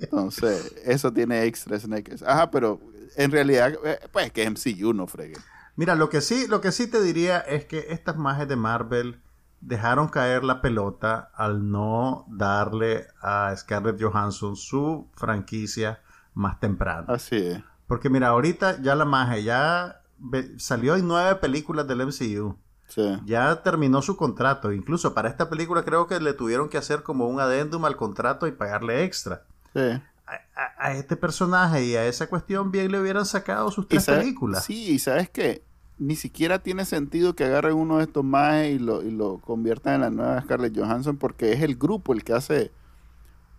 [0.00, 2.24] Entonces, eso tiene extra snakes.
[2.26, 2.80] Ajá, pero
[3.16, 5.36] en realidad, eh, pues que MCU no fregue.
[5.76, 9.20] Mira, lo que sí, lo que sí te diría es que estas mages de Marvel
[9.62, 16.00] dejaron caer la pelota al no darle a Scarlett Johansson su franquicia
[16.34, 17.06] más temprano.
[17.08, 17.60] Así es.
[17.86, 20.00] Porque mira, ahorita ya la magia ya
[20.58, 22.56] salió en nueve películas del MCU.
[22.88, 23.18] Sí.
[23.24, 24.72] Ya terminó su contrato.
[24.72, 28.46] Incluso para esta película creo que le tuvieron que hacer como un adendum al contrato
[28.46, 29.44] y pagarle extra.
[29.74, 29.80] sí.
[30.24, 34.06] A, a- a este personaje y a esa cuestión bien le hubieran sacado sus tres
[34.06, 34.64] películas.
[34.64, 35.64] Sí, y sabes que
[35.98, 39.94] ni siquiera tiene sentido que agarren uno de estos maes y lo, y lo conviertan
[39.96, 42.72] en la nueva Scarlett Johansson porque es el grupo el que hace.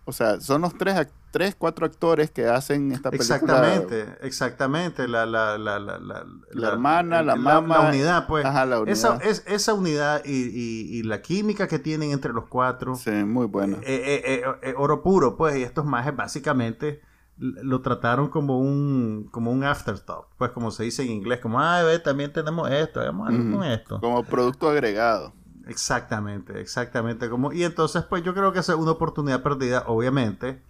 [0.06, 3.36] O sea, son los tres, tres cuatro actores que hacen esta película.
[3.36, 5.08] Exactamente, exactamente.
[5.08, 8.44] La, la, la, la, la, La hermana, la mamá, La unidad, pues.
[8.44, 8.92] Ajá, la unidad.
[8.92, 12.96] Esa, es, esa unidad y, y- y la química que tienen entre los cuatro.
[12.96, 13.78] Sí, muy bueno.
[13.82, 15.56] eh, eh, eh, oro puro, pues.
[15.56, 17.00] Y estos majes básicamente
[17.36, 20.26] lo trataron como un como un afterthought.
[20.38, 21.40] Pues como se dice en inglés.
[21.40, 23.00] Como, ah, ve, también tenemos esto.
[23.00, 23.58] Hagamos algo Ujú.
[23.58, 24.00] con esto.
[24.00, 25.32] Como producto agregado.
[25.66, 27.28] Exactamente, exactamente.
[27.30, 30.62] Como, y entonces, pues yo creo que es una oportunidad perdida, obviamente.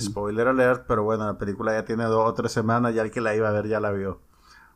[0.00, 3.20] Spoiler alert, pero bueno, la película ya tiene dos o tres semanas, ya el que
[3.20, 4.20] la iba a ver ya la vio.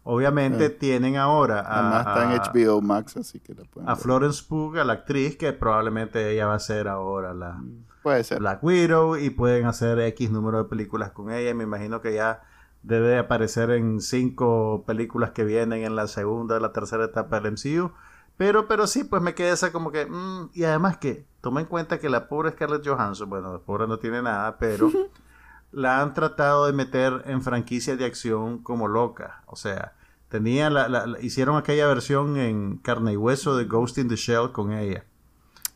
[0.02, 0.76] Obviamente Sí.
[0.78, 4.02] tienen ahora a, Además está en HBO Max, así que la pueden a ver.
[4.02, 7.62] Florence Pugh, a la actriz, que probablemente ella va a ser ahora la
[8.02, 8.38] Puede ser.
[8.38, 11.54] Black Widow y pueden hacer X número de películas con ella.
[11.54, 12.42] Me imagino que ya
[12.82, 17.52] debe aparecer en cinco películas que vienen en la segunda o la tercera etapa del
[17.52, 17.92] MCU.
[18.38, 20.06] Pero, pero sí, pues me quedé esa como que...
[20.06, 23.86] mm, y además que, toma en cuenta que la pobre Scarlett Johansson, bueno, la pobre
[23.86, 24.90] no tiene nada, pero
[25.72, 29.42] la han tratado de meter en franquicias de acción como loca.
[29.44, 29.92] O sea,
[30.30, 34.16] tenía la, la- la- hicieron aquella versión en carne y hueso de Ghost in the
[34.16, 35.04] Shell con ella.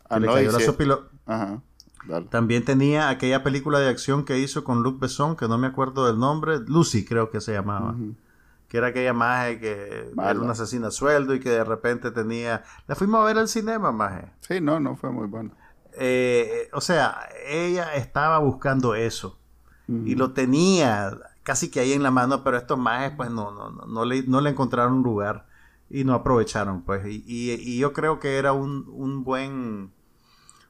[0.08, 0.64] Ah, Que le no, cayó y la sí.
[0.64, 1.60] sopilo- Ajá.
[2.06, 2.26] Dale.
[2.26, 6.06] también tenía aquella película de acción que hizo con Luc Besson, que no me acuerdo
[6.06, 7.94] del nombre, Lucy creo que se llamaba,
[8.68, 10.30] que era aquella maje que Mala.
[10.32, 12.62] era una asesina a sueldo y que de repente tenía...
[12.86, 14.26] La fuimos a ver al cinema, maje.
[14.40, 15.52] Sí, no, no fue muy bueno.
[15.96, 19.38] Eh, o sea, ella estaba buscando eso
[19.86, 23.70] y lo tenía casi que ahí en la mano, pero estos majes pues no, no,
[23.70, 25.46] no, no le, no le encontraron lugar
[25.90, 27.06] y no aprovecharon pues.
[27.06, 29.92] Y, y- y yo creo que era un, un buen,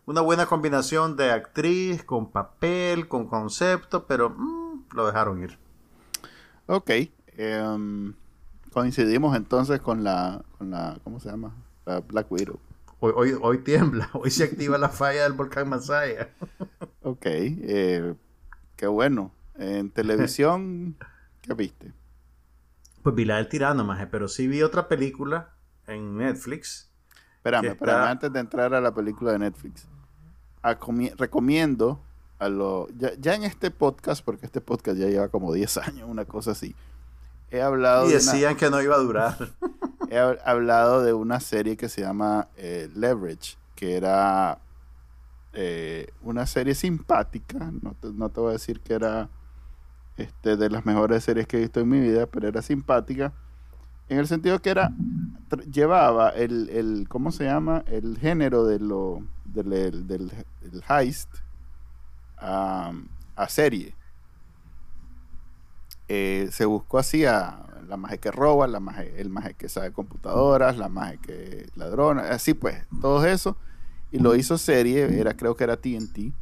[0.06, 5.58] una buena combinación de actriz con papel, con concepto, pero mm, lo dejaron ir.
[6.66, 6.90] Ok.
[7.36, 8.14] em,
[8.72, 11.54] coincidimos entonces con la, con la, ¿cómo se llama?
[11.86, 12.58] La Black Widow.
[13.00, 16.30] Hoy, hoy, hoy tiembla, hoy se activa la falla del volcán Masaya.
[17.02, 17.26] Ok.
[17.26, 18.14] eh,
[18.76, 19.32] qué bueno.
[19.56, 20.96] En televisión,
[21.42, 21.92] ¿qué viste?
[23.02, 25.52] Pues vi la del tirano, maje, pero sí vi otra película
[25.86, 26.90] en Netflix.
[27.36, 29.86] Espérame, espérame, está- antes de entrar a la película de Netflix.
[31.16, 32.00] Recomiendo
[32.38, 32.88] a lo.
[32.98, 36.52] Ya, ya en este podcast, porque este podcast ya lleva como 10 años, una cosa
[36.52, 36.74] así.
[37.50, 39.36] He hablado, Y de una, decían que no iba a durar.
[40.10, 44.58] he hab- hablado de una serie que se llama eh, Leverage, que era
[45.52, 47.70] eh, una serie simpática.
[47.82, 49.28] No te, no te voy a decir que era
[50.16, 53.32] este, de las mejores series que he visto en mi vida, pero era simpática.
[54.08, 54.92] En el sentido que era
[55.70, 57.84] llevaba el, el ¿cómo se llama?
[57.86, 61.28] el género de lo del, del, del- del heist
[62.38, 62.92] a,
[63.36, 63.94] a serie.
[66.08, 69.92] Eh, se buscó así a la maje que roba, la maje- el maje que sabe
[69.92, 73.56] computadoras, la maje que ladrona, así pues, todo eso.
[74.12, 76.32] Y lo hizo serie, era, creo que era TNT.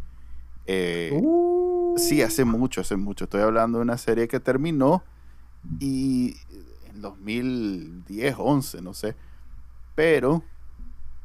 [0.67, 1.95] Eh, Uh.
[1.99, 3.25] Sí, hace mucho, hace mucho.
[3.25, 5.03] Estoy hablando de una serie que terminó
[5.79, 6.37] y
[7.03, 9.15] 2010, 11, no sé.
[9.95, 10.43] Pero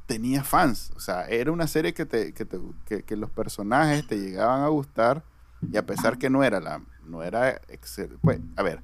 [0.05, 0.91] tenía fans.
[0.95, 4.61] O sea, era una serie que, te, que, te- que- que los personajes te llegaban
[4.63, 5.23] a gustar
[5.71, 6.81] y a pesar que no era la...
[7.05, 7.61] No era...
[8.21, 8.81] Pues, a ver,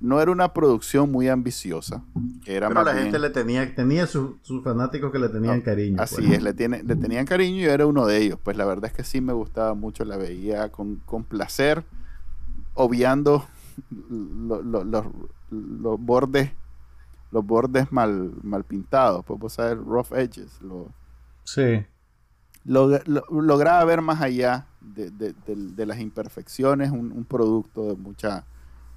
[0.00, 2.02] no era una producción muy ambiciosa.
[2.44, 6.02] Era Pero la bien- gente le tenía, tenía su- sus fanáticos que le tenían cariño.
[6.02, 6.32] Así pues.
[6.32, 8.38] es, le, tiene, le tenían cariño y yo era uno de ellos.
[8.42, 11.84] Pues la verdad es que sí me gustaba mucho, la veía con, con placer,
[12.74, 13.46] obviando
[13.90, 15.06] lo- lo- los,
[15.50, 16.52] los bordes
[17.30, 20.60] los bordes mal, mal pintados, pues vos sabes, rough edges.
[20.60, 20.88] Lo,
[21.44, 21.82] Sí.
[22.66, 27.86] lo- lo- lograba ver más allá de, de- de- de las imperfecciones, un, un producto
[27.88, 28.44] de mucha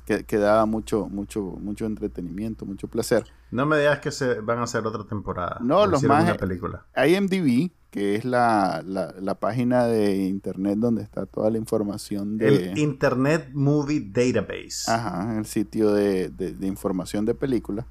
[0.06, 3.26] que, que daba mucho, mucho, mucho entretenimiento, mucho placer.
[3.51, 5.58] No me digas que se van a hacer otra temporada.
[5.62, 6.86] No, los majes- una película.
[6.95, 12.72] IMDb, que es la, la, la página de internet donde está toda la información de...
[12.72, 14.91] El Internet Movie Database.
[14.91, 17.86] Ajá, el sitio de, de- de información de películas.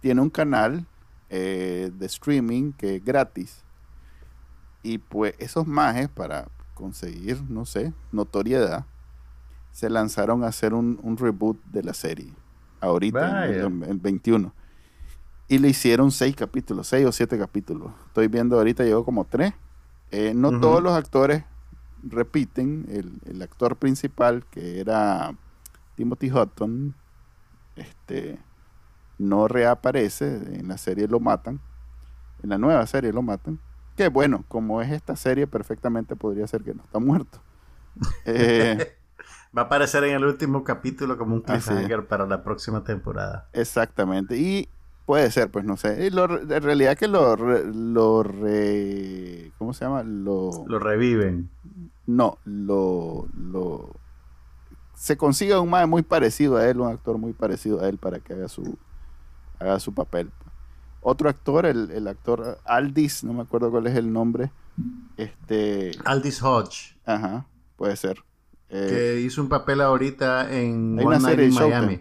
[0.00, 0.86] Tiene un canal
[1.30, 3.62] eh, de streaming que es gratis.
[4.82, 8.86] Y pues esos majes, para conseguir, no sé, notoriedad,
[9.72, 12.32] se lanzaron a hacer un, un reboot de la serie.
[12.80, 14.52] Ahorita, en el, el 21.
[15.48, 17.92] Y le hicieron seis capítulos, seis o siete capítulos.
[18.06, 19.54] Estoy viendo ahorita, llevo como tres.
[20.10, 21.44] Eh, no todos los actores
[22.02, 22.86] repiten.
[22.88, 25.34] El, el actor principal, que era
[25.96, 26.94] Timothy Hutton,
[27.76, 28.38] este,
[29.18, 30.58] no reaparece.
[30.58, 31.60] En la serie lo matan.
[32.42, 33.58] En la nueva serie lo matan.
[33.96, 37.40] Que bueno, como es esta serie, perfectamente podría ser que no está muerto.
[38.24, 38.96] Eh,
[39.56, 43.48] Va a aparecer en el último capítulo como un cliffhanger para la próxima temporada.
[43.52, 44.36] Exactamente.
[44.38, 44.68] Y
[45.04, 46.06] puede ser, pues no sé.
[46.06, 50.02] Y lo- en realidad que lo, lo re- ¿cómo se llama?
[50.04, 51.50] Lo, Lo reviven.
[52.06, 53.90] no, lo, lo
[54.94, 58.20] se consiga un mae muy parecido a él, un actor muy parecido a él para
[58.20, 58.78] que haga su
[59.58, 60.30] haga su papel.
[61.02, 64.50] Otro actor, el, el actor Aldis, no me acuerdo cuál es el nombre.
[65.16, 67.46] Este, Aldis Hodge, ajá,
[67.76, 68.22] puede ser.
[68.74, 71.54] Eh, que hizo un papel ahorita en One una Night serie in.
[71.54, 72.00] Miami.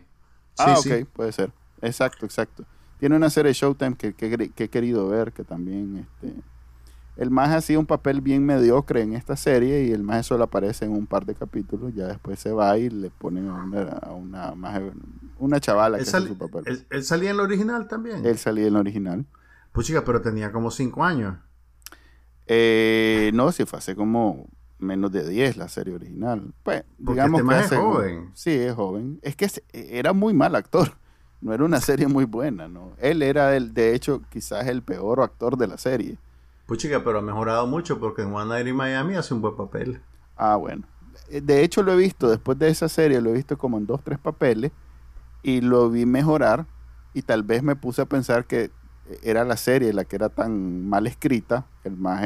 [0.57, 1.05] Ah, Sí, ok, sí.
[1.05, 1.51] puede ser.
[1.81, 2.63] Exacto, exacto.
[2.99, 6.33] Tiene una serie de Showtime que, que- que he querido ver, que también, este...
[7.17, 10.45] El más ha sido un papel bien mediocre en esta serie y el más solo
[10.45, 13.81] aparece en un par de capítulos, ya después se va y le ponen a una,
[13.83, 14.91] a una, maje-
[15.37, 16.63] una chavala que Él, hace sal- su papel.
[16.67, 18.25] él- él salía en la original también.
[18.25, 19.25] Él salía en la original.
[19.73, 21.35] Pues chica, pero tenía como cinco años.
[22.47, 24.47] Eh, no, si fue hace como
[24.81, 26.53] menos de 10 la serie original.
[26.63, 28.31] Pues, Porque digamos este que maje es hace- joven.
[28.33, 29.19] Sí, es joven.
[29.21, 30.93] Es que era muy mal actor.
[31.41, 32.91] No era una serie muy buena, ¿no?
[32.99, 36.17] Él era, el, de hecho, quizás el peor actor de la serie.
[36.67, 39.55] Pues chica, pero ha mejorado mucho porque en One Night in Miami hace un buen
[39.55, 40.01] papel.
[40.37, 40.83] Ah, bueno.
[41.29, 43.87] Eh, De hecho, lo he visto, después de esa serie, lo he visto como en
[43.87, 44.71] dos, tres papeles
[45.43, 46.65] y lo vi mejorar
[47.13, 48.69] y tal vez me puse a pensar que
[49.23, 52.23] era la serie la que era tan mal escrita, el más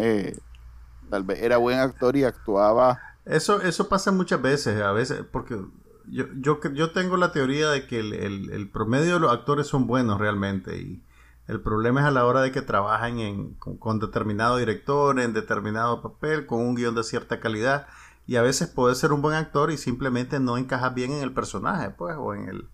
[1.10, 5.60] tal vez era buen actor y actuaba Eso, eso pasa muchas veces, a veces, porque
[6.08, 9.68] yo, yo, yo tengo la teoría de que el, el- el promedio de los actores
[9.68, 11.03] son buenos realmente y
[11.47, 15.34] el problema es a la hora de que trabajan en, con, con determinado director, en
[15.34, 17.88] determinado papel, con un guion de cierta calidad
[18.28, 21.32] y a veces puedes ser un buen actor y simplemente no encajas bien en el
[21.34, 22.68] personaje, pues, o en el...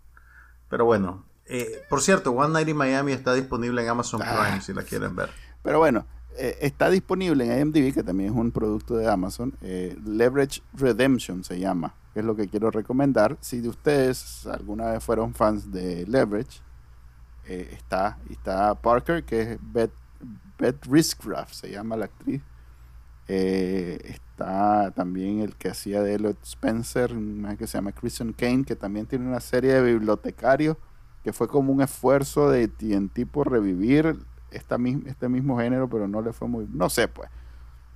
[0.70, 4.44] Pero bueno, eh, por cierto, One Night in Miami está disponible en Amazon Ah.
[4.46, 5.30] Prime si la quieren ver.
[5.64, 6.06] Pero bueno,
[6.38, 9.54] eh, está disponible en IMDb, que también es un producto de Amazon.
[9.62, 13.38] eh, Leverage Redemption se llama, que es lo que quiero recomendar.
[13.42, 16.62] Si de ustedes alguna vez fueron fans de Leverage,
[17.48, 19.94] eh, está, está Parker, que es Beth,
[20.58, 22.42] Beth Riscraft, se llama la actriz.
[23.28, 27.16] Está también el que hacía de Elliot Spencer,
[27.58, 30.76] que se llama Christian Kane, que también tiene una serie de bibliotecarios
[31.24, 34.18] que fue como un esfuerzo de TNT por revivir
[34.52, 36.68] esta, mis- este mismo género, pero no le fue muy...
[36.72, 37.30] No sé, pues.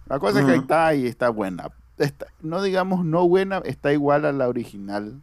[0.07, 1.69] La cosa es que está y está buena.
[1.97, 5.21] Está- no digamos no buena, está igual a la original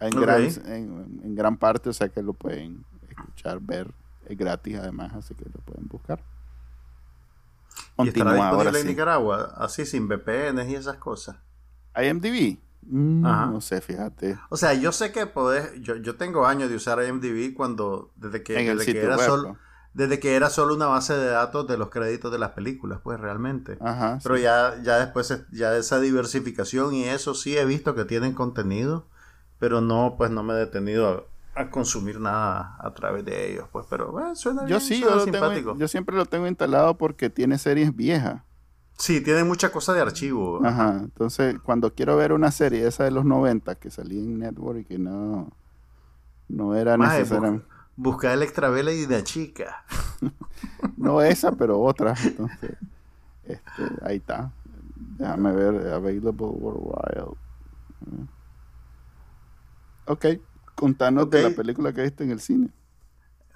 [0.00, 0.20] en, Ok.
[0.22, 3.92] gran, en, en gran parte, o sea que lo pueden escuchar, ver,
[4.26, 6.22] es gratis además, así que lo pueden buscar.
[7.98, 11.36] y estará disponible en Nicaragua, así sin VPN y esas cosas.
[12.00, 12.58] IMDb.
[12.82, 14.38] Mm, no sé, fíjate.
[14.48, 18.42] O sea, yo sé que podés, yo, yo tengo años de usar IMDb cuando, desde
[18.42, 19.56] que, desde que era solo
[19.92, 23.18] desde que era solo una base de datos de los créditos de las películas, pues
[23.18, 23.76] realmente.
[24.22, 29.06] Pero ya, ya después, ya esa diversificación y eso sí he visto que tienen contenido,
[29.58, 33.84] pero no, pues no me he detenido a, consumir nada a través de ellos, pues,
[33.90, 35.76] pero bueno, suena yo sí, yo, simpático.
[35.76, 38.42] yo siempre lo tengo instalado porque tiene series viejas.
[38.96, 40.60] Sí, tiene mucha cosa de archivo.
[40.64, 44.80] Ajá, entonces cuando quiero ver una serie esa de los 90 que salía en Network
[44.80, 45.50] y que no,
[46.48, 47.62] no era necesaria
[48.02, 49.84] Busca el extra y de chica.
[50.96, 52.14] no esa, pero otra.
[52.24, 52.78] Entonces,
[53.44, 54.50] este, ahí está.
[55.18, 55.92] Déjame ver.
[55.92, 57.36] Available Worldwide.
[60.06, 60.26] Ok.
[60.74, 62.70] Contanos de la película que viste en el cine.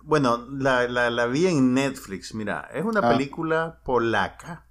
[0.02, 2.34] Bueno, la, la, vi en Netflix.
[2.34, 3.08] Mira, es una ah.
[3.08, 4.66] película polaca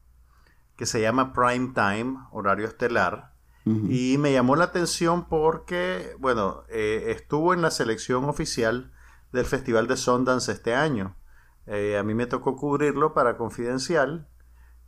[0.75, 3.33] que se llama Prime Time, horario estelar.
[3.65, 8.92] Y me llamó la atención porque, bueno, eh, estuvo en la selección oficial
[9.33, 11.17] del Festival de Sundance este año.
[11.65, 14.29] Eh, a mí me tocó cubrirlo para Confidencial.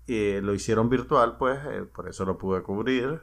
[0.08, 3.22] Y lo hicieron virtual, pues, eh, por eso lo pude cubrir.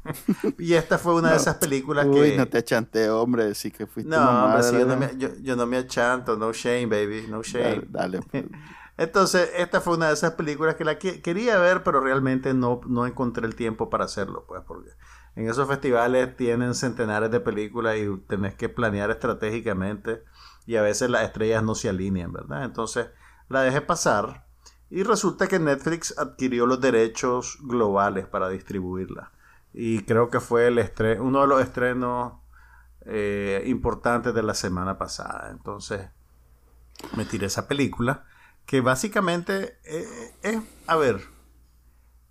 [0.58, 2.20] y esta fue una de esas películas que...
[2.20, 5.64] Uy, no te achanté, hombre, sí que fuiste No, hombre, yo, no me, yo, no
[5.64, 7.84] me achanto, no shame, baby, no shame.
[7.88, 8.46] Dale, pues.
[8.96, 13.06] Entonces, esta fue una de esas películas que la quería ver, pero realmente no, no
[13.06, 14.90] encontré el tiempo para hacerlo, pues, porque
[15.36, 20.22] en esos festivales tienen centenares de películas y tenés que planear estratégicamente
[20.66, 22.64] y a veces las estrellas no se alinean, ¿verdad?
[22.64, 23.08] Entonces
[23.48, 24.46] la dejé pasar
[24.90, 29.32] y resulta que Netflix adquirió los derechos globales para distribuirla.
[29.72, 30.78] Y creo que fue el
[31.20, 32.34] uno de los estrenos
[33.06, 35.50] eh, importantes de la semana pasada.
[35.50, 36.08] Entonces
[37.16, 38.24] me tiré esa película
[38.66, 41.20] que básicamente eh, es, a ver,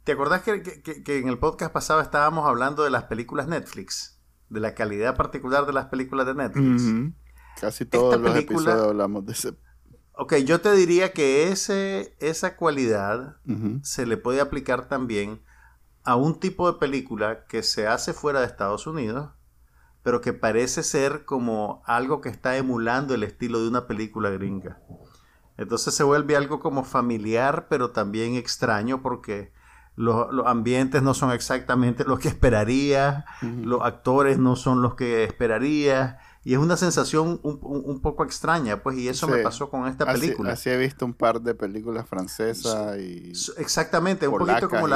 [0.03, 4.19] ¿te acordás que, en el podcast pasado estábamos hablando de las películas Netflix?
[4.49, 7.13] De la calidad particular de las películas de Netflix.
[7.59, 9.53] Casi todos los episodios hablamos de ese.
[10.15, 13.37] Ok, yo te diría que ese, esa cualidad
[13.81, 15.41] se le puede aplicar también
[16.03, 19.31] a un tipo de película que se hace fuera de Estados Unidos,
[20.03, 24.81] pero que parece ser como algo que está emulando el estilo de una película gringa.
[25.57, 29.51] Entonces se vuelve algo como familiar, pero también extraño porque
[29.95, 36.19] los, ambientes no son exactamente lo que esperaría, los actores no son los que esperaría
[36.45, 40.53] y es una sensación un, poco extraña, pues, y eso me pasó con esta película.
[40.53, 43.31] Así, he visto un par de películas francesas y.
[43.57, 44.87] Exactamente, un poquito como,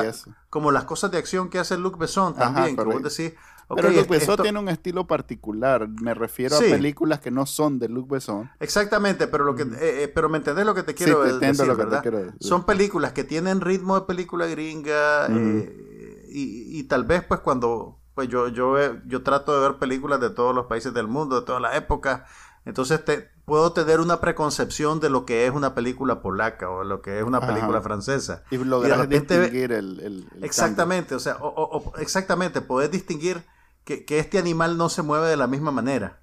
[0.49, 3.33] como las cosas de acción que hace Luc Besson también, pero, vos decís.
[3.73, 5.87] pero Luc Besson tiene un estilo particular.
[5.87, 8.51] Me refiero a películas que no son de Luc Besson.
[8.59, 9.73] Exactamente, pero lo que, mm.
[9.75, 12.03] eh, eh, pero me entendés lo que te quiero decir, ¿verdad?
[12.41, 17.96] Son películas que tienen ritmo de película gringa eh, y, y, tal vez pues cuando
[18.17, 21.45] pues yo, yo, yo trato de ver películas de todos los países del mundo, de
[21.45, 22.23] todas las épocas.
[22.65, 27.03] Entonces te, puedo tener una preconcepción de lo que es una película polaca o lo
[27.03, 28.41] que es una película francesa.
[28.49, 33.43] Y lograr distinguir el, Exactamente, o sea, o, exactamente, poder distinguir
[33.83, 36.19] que, este animal no se mueve de la misma manera.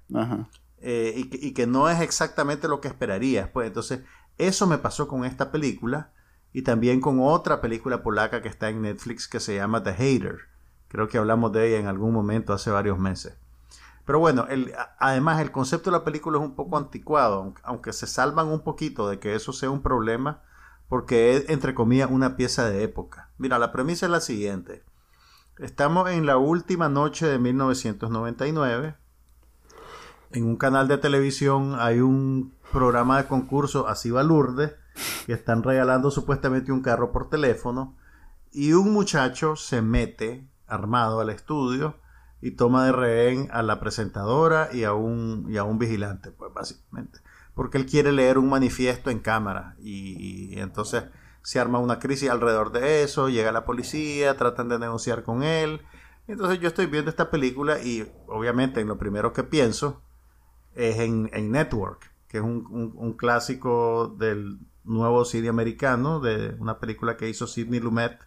[0.81, 3.47] Eh, y, que, y, que, no es exactamente lo que esperarías.
[3.47, 4.01] Pues entonces,
[4.37, 6.11] eso me pasó con esta película
[6.51, 10.54] y también con otra película polaca que está en Netflix que se llama The Hater
[10.95, 13.35] Creo que hablamos de ella en algún momento hace varios meses.
[14.05, 14.47] Pero bueno,
[14.97, 19.09] además el concepto de la película es un poco anticuado, aunque se salvan un poquito
[19.09, 20.41] de que eso sea un problema,
[20.87, 23.29] porque es, entre comillas, una pieza de época.
[23.37, 24.85] Mira, la premisa es la siguiente.
[25.59, 28.95] Estamos en la última noche de 1999.
[30.31, 34.75] En un canal de televisión hay un programa de concurso, así va Lourdes,
[35.25, 37.97] que están regalando supuestamente un carro por teléfono.
[38.53, 41.95] Y un muchacho se mete armado al estudio
[42.41, 46.53] y toma de rehén a la presentadora y a un, y a un vigilante, pues
[46.53, 47.19] básicamente.
[47.53, 51.05] Porque él quiere leer un manifiesto en cámara y, entonces
[51.41, 55.81] se arma una crisis alrededor de eso, llega la policía, tratan de negociar con él.
[56.27, 60.01] Entonces yo estoy viendo esta película y obviamente en lo primero que pienso
[60.73, 67.15] es en, Network, que es un, un, clásico del nuevo cine americano, de una película
[67.15, 68.19] que hizo Sidney Lumet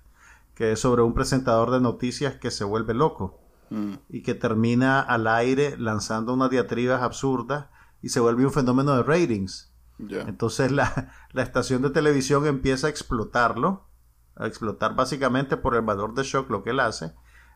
[0.59, 3.38] que es sobre un presentador de noticias que se vuelve loco
[3.70, 3.92] mm.
[4.09, 7.66] y que termina al aire lanzando unas diatribas absurdas
[8.02, 9.72] y se vuelve un fenómeno de ratings.
[10.00, 13.86] Entonces la, estación de televisión empieza a explotarlo,
[14.34, 17.12] a explotar básicamente por el valor de shock lo que él hace.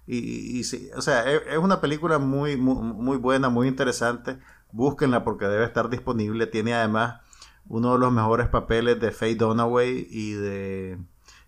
[0.07, 4.39] Y, y, o sea, es, una película muy, muy, muy, buena, muy interesante.
[4.71, 6.47] Búsquenla porque debe estar disponible.
[6.47, 7.21] Tiene además
[7.67, 10.99] uno de los mejores papeles de Faye Dunaway y de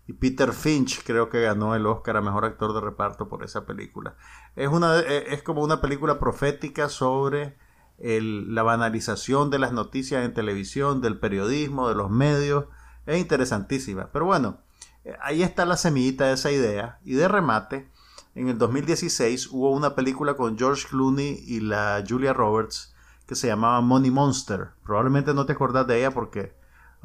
[0.07, 3.65] y Peter Finch creo que ganó el Oscar a Mejor Actor de Reparto por esa
[3.65, 4.15] película.
[4.55, 7.57] Es, una, eh, es como una película profética sobre
[7.97, 12.65] la banalización de las noticias en televisión, del periodismo, de los medios.
[13.05, 14.09] Es interesantísima.
[14.11, 14.59] Pero bueno,
[15.05, 16.99] eh, ahí está la semillita de esa idea.
[17.03, 17.89] Y de remate,
[18.35, 22.93] en el 2016 hubo una película con George Clooney y la Julia Roberts
[23.25, 24.69] que se llamaba Money Monster.
[24.83, 26.53] Probablemente no te acordás de ella porque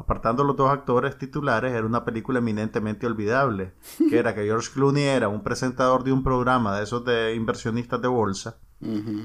[0.01, 3.75] apartando los dos actores titulares, era una película eminentemente olvidable,
[4.09, 8.01] que era que George Clooney era un presentador de un programa de esos de inversionistas
[8.01, 8.57] de bolsa,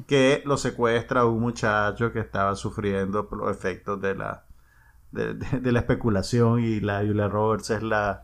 [0.05, 4.43] que lo secuestra a un muchacho que estaba sufriendo los efectos de la,
[5.11, 8.23] de, la especulación y la Julia Roberts es la,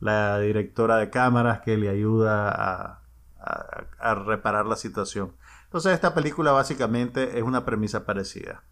[0.00, 3.02] la directora de cámaras que le ayuda a,
[4.00, 5.32] a reparar la situación.
[5.66, 8.64] Entonces esta película básicamente es una premisa parecida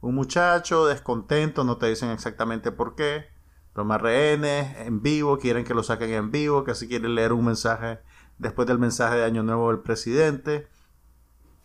[0.00, 3.26] un muchacho descontento, no te dicen exactamente por qué,
[3.72, 7.44] toma rehenes en vivo, quieren que lo saquen en vivo, que así quieren leer un
[7.44, 7.98] mensaje
[8.38, 10.68] después del mensaje de Año Nuevo del presidente.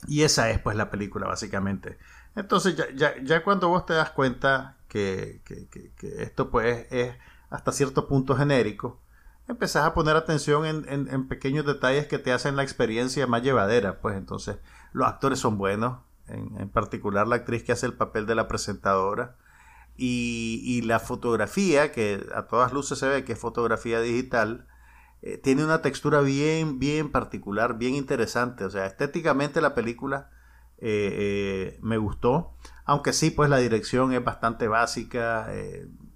[0.07, 1.97] Y esa es pues la película básicamente.
[2.35, 5.41] Entonces ya, ya, cuando vos te das cuenta que,
[6.17, 7.15] esto pues es
[7.49, 8.99] hasta cierto punto genérico,
[9.47, 13.99] empezás a poner atención en, en, pequeños detalles que te hacen la experiencia más llevadera.
[14.01, 14.57] Pues entonces
[14.93, 19.37] los actores son buenos, en, particular la actriz que hace el papel de la presentadora.
[19.97, 24.67] Y, la fotografía, que a todas luces se ve que es fotografía digital,
[25.21, 28.65] eh, tiene una textura bien, bien particular, bien interesante.
[28.65, 30.31] O sea, estéticamente la película
[30.79, 32.55] eh, eh, me gustó,
[32.85, 35.47] aunque sí, pues la dirección es bastante básica,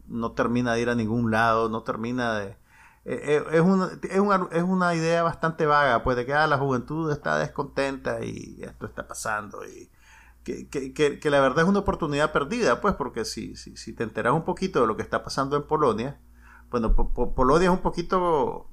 [0.07, 2.57] no termina de ir a ningún lado, no termina de...
[3.05, 7.11] Es una, es, una, es, una, idea bastante vaga, pues de que ah, la juventud
[7.11, 9.91] está descontenta y esto está pasando y
[10.45, 14.45] que, la verdad es una oportunidad perdida, pues, porque si, si, si, te enteras un
[14.45, 16.19] poquito de lo que está pasando en Polonia,
[16.69, 18.69] bueno, Polonia es un poquito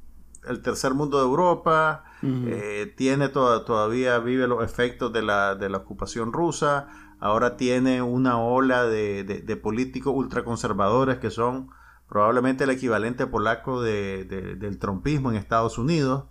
[0.47, 5.79] el tercer mundo de Europa, eh, tiene todavía vive los efectos de la, de la
[5.79, 6.89] ocupación rusa,
[7.20, 11.70] ahora tiene una ola de, de, políticos ultraconservadores que son
[12.09, 16.25] probablemente el equivalente polaco de, del trompismo en Estados Unidos.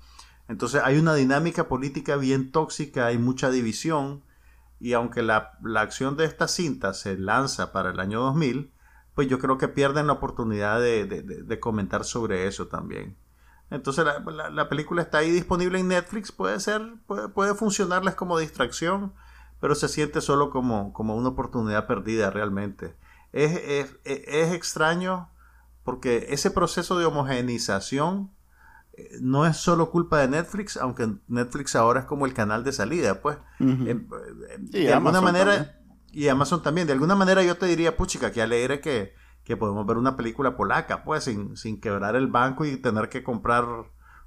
[0.48, 4.24] Entonces hay una dinámica política bien tóxica, hay mucha división
[4.82, 8.74] y aunque la, acción de esta cinta se lanza para el año 2000,
[9.14, 13.16] pues yo creo que pierden la oportunidad de, comentar sobre eso también.
[13.70, 14.04] Entonces
[14.52, 19.14] la, película está ahí disponible en Netflix, puede ser, puede, funcionarles como distracción,
[19.60, 22.96] pero se siente solo como, como una oportunidad perdida realmente.
[23.34, 25.30] Es, es, es extraño
[25.84, 28.32] porque ese proceso de homogenización
[29.22, 33.22] no es solo culpa de Netflix, aunque Netflix ahora es como el canal de salida,
[33.22, 33.38] pues.
[33.60, 35.80] de alguna manera,
[36.12, 39.14] y Amazon también, de alguna manera yo te diría, puchica, que alegre que,
[39.44, 43.24] que podemos ver una película polaca, pues, sin, sin quebrar el banco y tener que
[43.24, 43.66] comprar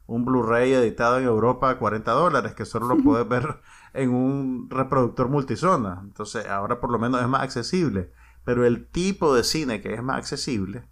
[0.06, 3.60] un Blu-ray editado en Europa a 40 dólares, que solo lo puedes ver
[3.94, 6.00] en un reproductor multizona.
[6.02, 8.12] Entonces, ahora por lo menos es más accesible.
[8.44, 10.86] Pero el tipo de cine que es más accesible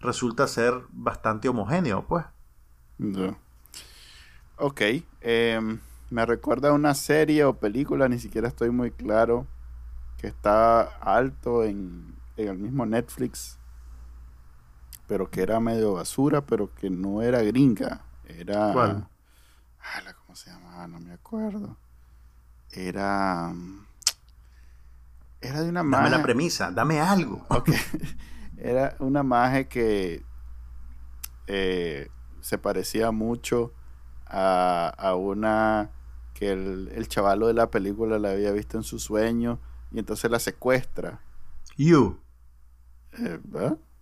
[0.00, 2.24] resulta ser bastante homogéneo, pues.
[4.56, 4.80] Ok.
[5.20, 5.80] Em,
[6.10, 9.46] me recuerda a una serie o película, ni siquiera estoy muy claro,
[10.18, 13.58] que está alto en, el mismo Netflix,
[15.06, 18.02] pero que era medio basura, pero que no era gringa.
[18.26, 18.72] Era.
[18.72, 19.08] ¿Cuál?
[20.24, 20.86] ¿Cómo se llamaba?
[20.88, 21.76] No me acuerdo.
[22.72, 23.52] Era.
[25.40, 26.04] Era de una magia.
[26.04, 27.44] Dame la premisa, dame algo.
[27.50, 27.70] Ok.
[28.56, 30.24] Era una magia que.
[31.46, 32.10] Eh,
[32.44, 33.72] se parecía mucho
[34.26, 35.92] a, una
[36.34, 39.58] que el, el chavalo de la película la había visto en su sueño
[39.90, 41.22] y entonces la secuestra.
[41.78, 42.18] You.
[43.12, 43.40] Eh,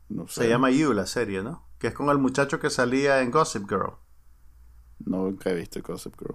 [0.08, 0.42] no sé.
[0.42, 1.64] Se llama You la serie, ¿no?
[1.78, 3.92] Que es con el muchacho que salía en Gossip Girl.
[4.98, 6.34] Nunca he visto Gossip Girl.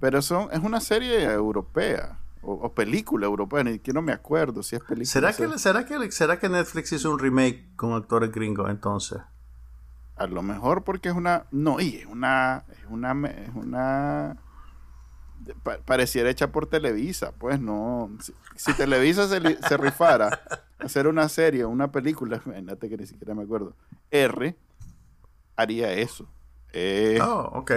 [0.00, 2.20] Pero son, es una serie europea.
[2.40, 5.06] O, película europea, ni que no me acuerdo si es película.
[5.06, 9.20] ¿Será que, ¿será, que, ¿Será que Netflix hizo un remake con actores gringos entonces?
[10.16, 11.46] A lo mejor porque es una.
[11.50, 12.64] No, y es una.
[12.70, 13.12] Es una.
[13.28, 14.36] Es una
[15.84, 18.10] pareciera hecha por Televisa, pues no.
[18.56, 20.40] Si, Televisa se, se, rifara
[20.78, 23.74] hacer una serie, una película, imagínate que ni siquiera me acuerdo.
[24.10, 24.56] R
[25.56, 26.28] haría eso.
[26.72, 27.72] Eh, oh, ok.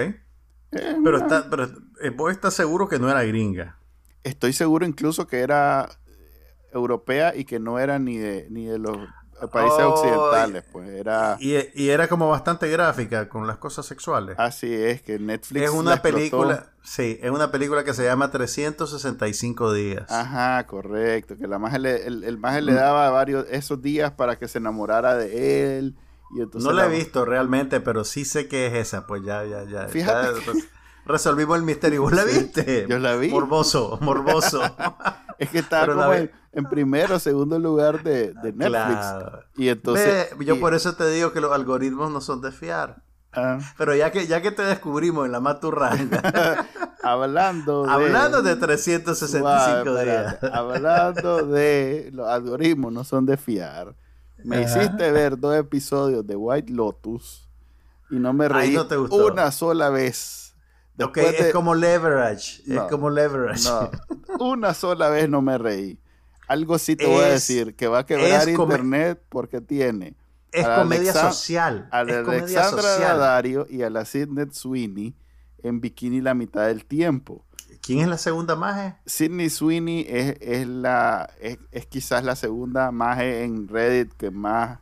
[0.70, 1.66] pero, está, pero
[2.02, 3.78] eh, vos estás seguro que no era gringa.
[4.24, 5.90] Estoy seguro incluso que era
[6.74, 8.98] europea y que no era ni de, ni de los
[9.52, 11.38] países occidentales, pues era...
[11.40, 14.36] Y, era como bastante gráfica con las cosas sexuales.
[14.40, 15.66] Así es, que Netflix...
[15.66, 20.12] Es una película, sí, es una película que se llama 365 días.
[20.12, 22.76] Ajá, correcto, que la el, el le mm.
[22.76, 25.96] daba varios esos días para que se enamorara de él
[26.36, 29.06] Y entonces no la he visto realmente, pero sí sé que es esa.
[29.06, 29.88] Pues ya, ya, ya.
[29.88, 30.54] Fíjate ya
[31.08, 32.02] resolvimos el misterio.
[32.02, 32.86] ¿Vos la Sí, viste?
[32.88, 33.30] yo la vi.
[33.30, 34.62] Morboso, morboso.
[35.40, 38.70] Es que estaba como en, en primero o segundo lugar de, de Netflix.
[38.70, 39.44] Claro.
[39.56, 40.30] Y entonces.
[40.38, 43.04] Ve, yo y- por eso te digo que los algoritmos no son de fiar.
[43.34, 46.66] ah, Pero ya que, ya que te descubrimos en la maturranga,
[47.04, 47.92] hablando de.
[47.92, 50.38] hablando de 365 Guau, días.
[50.52, 53.96] Hablando de los algoritmos, no son de fiar.
[54.44, 54.80] Me Ajá.
[54.84, 57.48] hiciste ver dos episodios de White Lotus
[58.10, 59.28] y no me Ay, reí no te gustó.
[59.28, 60.47] una sola vez.
[61.00, 62.64] Ok, Después es de- como leverage.
[62.66, 63.64] No, es como leverage.
[63.70, 63.90] No,
[64.46, 66.00] una sola vez no me reí.
[66.48, 70.16] Algo sí te voy a Es- decir, que va a quebrar es internet porque tiene
[70.52, 71.90] es a comedia Alexa- social.
[71.92, 72.98] a es la Alexandra.
[73.00, 75.14] Daddario y a la Sidney Sweeney
[75.62, 77.44] en bikini la mitad del tiempo.
[77.82, 78.96] ¿Quién es la segunda maje?
[79.06, 84.80] Sidney Sweeney es, es la, es, es quizás la segunda maje en Reddit que más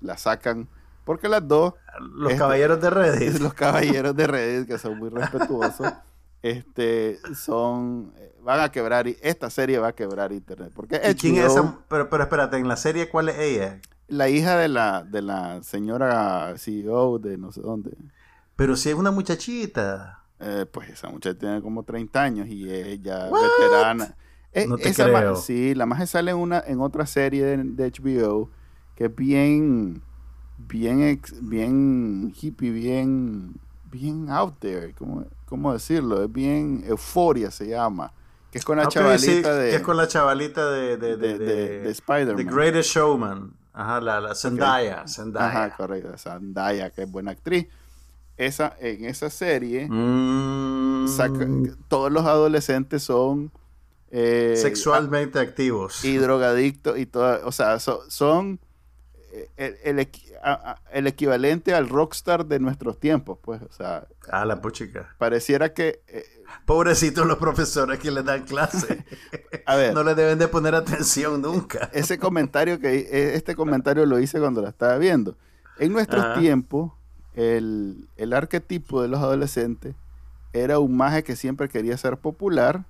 [0.00, 0.68] la sacan,
[1.10, 1.74] porque las dos,
[2.14, 3.38] Los Este- caballeros de Reddit.
[3.40, 5.92] los caballeros de Reddit, que son muy respetuosos,
[6.40, 11.34] este, son, eh, van a quebrar, esta serie va a quebrar internet, porque ¿Y quién
[11.38, 11.78] es esa?
[11.88, 13.80] Pero, pero espérate, en la serie, ¿cuál es ella?
[14.06, 17.90] la hija de la, de la señora CEO de no sé dónde,
[18.54, 20.22] Pero si es una muchachita.
[20.38, 23.40] Eh, pues esa muchacha tiene como 30 años y es ya What?
[23.42, 24.14] veterana.
[24.52, 25.34] Eh, No te esa creo.
[25.36, 28.48] sí, la magia sale en una en otra serie de, de HBO
[28.96, 30.02] que es bien
[30.68, 33.54] bien ex- bien hippie, bien
[33.90, 36.22] bien out there, ¿cómo, cómo decirlo?
[36.22, 38.12] Es bien euforia se llama,
[38.52, 41.16] que es con la chavalita sí, de, que es con la chavalita de, de, de,
[41.16, 42.36] de, de- de- de Spider-Man.
[42.46, 43.52] The Greatest Showman.
[43.72, 45.06] Ajá, la, la Zendaya.
[45.08, 45.46] Zendaya.
[45.46, 47.66] Ajá, correcto, Zendaya, que es buena actriz.
[48.36, 51.46] Esa en esa serie Mm, saca-
[51.88, 53.50] todos los adolescentes son
[54.10, 56.04] eh, sexualmente activos.
[56.04, 58.58] y drogadictos y toda, o sea, so- son
[59.56, 60.08] el, el
[60.92, 65.14] el equivalente al rockstar de nuestros tiempos, pues, o sea, Ah, la puchica.
[65.18, 66.24] pareciera que, eh,
[66.66, 69.04] Pobrecitos los profesores que les dan clase.
[69.66, 71.90] a ver, no les deben de poner atención nunca.
[71.92, 75.36] ese comentario que eh, este comentario lo hice cuando la estaba viendo.
[75.78, 76.40] En nuestros Ajá.
[76.40, 76.92] tiempos,
[77.34, 79.94] el, el arquetipo de los adolescentes
[80.52, 82.84] era un maje que siempre quería ser popular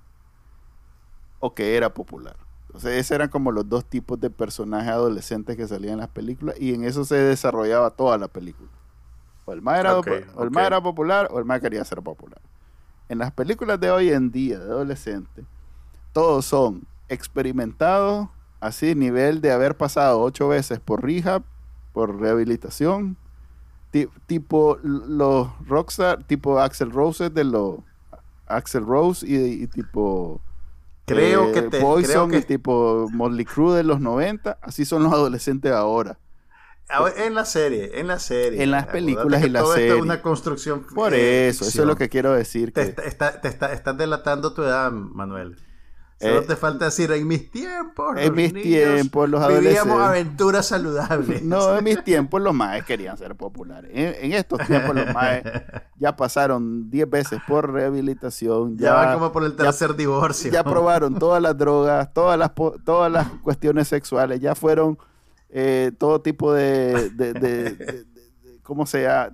[1.39, 2.35] o que era popular.
[2.73, 6.55] Entonces, esos eran como los dos tipos de personajes adolescentes que salían en las películas
[6.57, 8.69] y en eso se desarrollaba toda la película.
[9.43, 9.91] O el más era,
[10.35, 10.51] o el
[10.81, 12.39] popular o el más quería ser popular.
[13.09, 15.43] En las películas de hoy en día, de adolescentes,
[16.13, 18.29] todos son experimentados,
[18.61, 21.43] así, nivel de haber pasado ocho veces por rehab,
[21.91, 23.17] por rehabilitación,
[23.91, 27.79] ti- tipo los rockstar, tipo Axel Rose de los
[28.47, 30.39] Axel Rose y, y tipo
[31.05, 31.79] Creo eh, que te.
[31.81, 36.19] Poison creo que, tipo Motley Crue de los 90, así son los adolescentes ahora.
[36.89, 38.61] Ah, en la serie, en la serie.
[38.61, 39.95] En las películas y la todo esto serie.
[39.97, 40.85] es una construcción.
[40.93, 41.87] Por eso, eso es ficción.
[41.87, 42.73] lo que quiero decir.
[42.73, 45.57] Te, Que, está- te está- estás delatando tu edad, Manuel.
[46.21, 48.15] Eh, Solo te falta decir, en mis tiempos.
[48.17, 48.65] en mis niños
[48.95, 51.41] tiempos, los Vivíamos adolescentes- aventuras saludables.
[51.43, 53.89] No, en mis tiempos los maes querían ser populares.
[53.93, 55.43] En, en estos tiempos los maes
[55.97, 58.77] ya pasaron 10 veces por rehabilitación.
[58.77, 60.51] Ya, Ya, van como por el tercer divorcio.
[60.51, 62.51] ya probaron todas las drogas, todas las,
[62.85, 64.39] todas las cuestiones sexuales.
[64.39, 64.97] Ya fueron
[65.49, 68.05] eh, todo tipo de, de, de- de- de- de-
[68.63, 69.31] ¿Cómo sea?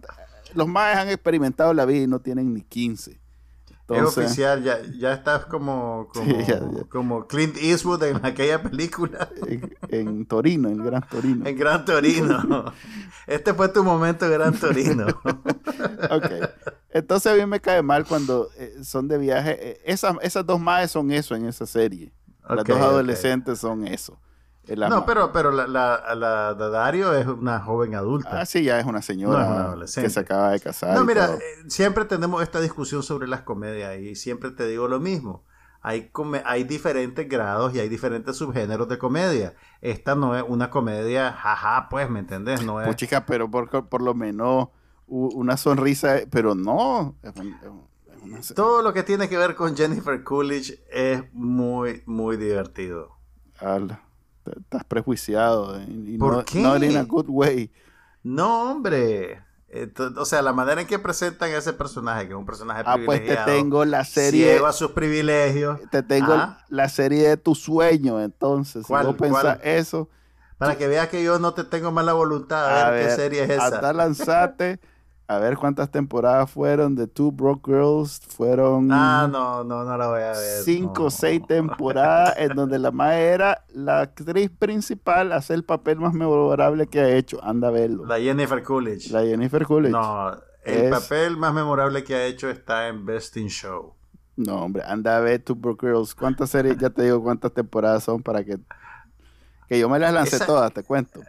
[0.56, 3.20] Los maes han experimentado la vida y no tienen ni 15.
[3.90, 6.84] Es oficial, ya, ya estás como, como, Sí, ya, ya.
[6.90, 9.30] como Clint Eastwood en aquella película.
[9.46, 11.46] en, en Torino, en Gran Torino.
[11.48, 12.74] En Gran Torino.
[13.28, 15.06] Este fue tu momento, Gran Torino.
[16.10, 16.32] Ok.
[16.92, 19.58] Entonces a mí me cae mal cuando eh, son de viaje.
[19.60, 22.12] Eh, esas, esas dos maes son eso en esa serie.
[22.50, 24.18] Las dos adolescentes son eso.
[24.76, 28.42] No, pero, pero la, la, la Dario es una joven adulta.
[28.42, 30.08] Ah, sí, ya es una señora No adolescente.
[30.08, 30.96] que se acaba de casar.
[30.98, 35.00] No, mira, eh, siempre tenemos esta discusión sobre las comedias y siempre te digo lo
[35.00, 35.46] mismo.
[35.82, 39.54] Hay, come- hay diferentes grados y hay diferentes subgéneros de comedia.
[39.80, 42.66] Esta no es una comedia, jaja, pues, ¿me entendés?
[42.66, 42.88] No es...
[42.88, 44.68] Pues chica, pero por, por lo menos
[45.06, 47.16] una sonrisa, pero no.
[47.24, 47.54] es un-
[48.36, 53.16] es un- Todo lo que tiene que ver con Jennifer Coolidge es muy, muy divertido.
[53.60, 54.00] Ala, t-
[54.60, 55.80] estás prejuiciado.
[55.88, 56.60] Y ¿Por no, qué?
[56.62, 57.72] Not in a good way.
[58.24, 59.42] No, hombre.
[60.18, 62.96] O sea, la manera en que presentan a ese personaje, que es un personaje Ah,
[63.06, 64.46] pues te privilegiado, tengo la serie.
[64.52, 66.66] ciego a sus privilegios, Te tengo Ajá.
[66.70, 68.84] la serie de tu sueño, entonces.
[68.84, 70.10] Si ¿Cuál- vos pensás eso,
[70.58, 72.66] para que veas que yo no te tengo mala voluntad.
[72.66, 73.68] A, a ver, qué serie es esa.
[73.68, 74.80] anda, lanzate
[75.30, 78.22] A ver cuántas temporadas fueron de Two Broke Girls.
[78.30, 78.90] Fueron.
[78.94, 80.64] Ah, no, no, no la voy a ver.
[80.64, 81.10] Cinco o no.
[81.12, 86.88] seis temporadas en donde la madre era la actriz principal, hace el papel más memorable
[86.88, 87.44] que ha hecho.
[87.44, 88.06] Anda a verlo.
[88.06, 89.12] La Jennifer Coolidge.
[89.12, 89.92] La Jennifer Coolidge.
[89.92, 90.32] No,
[90.64, 93.96] el Es- papel más memorable que ha hecho está en Best in Show.
[94.38, 96.16] No, hombre, anda a ver Two Broke Girls.
[96.16, 96.78] ¿Cuántas series?
[96.78, 98.60] Ya te digo cuántas temporadas son para que.
[99.68, 101.20] Que yo me las lancé Esa- todas, te cuento.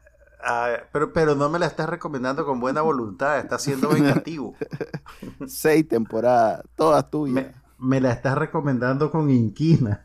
[0.43, 4.55] Ah, pero, pero no me la estás recomendando con buena voluntad, está siendo vengativo.
[5.47, 7.35] Seis temporadas, todas tuyas.
[7.35, 10.03] me, me la estás recomendando con inquina.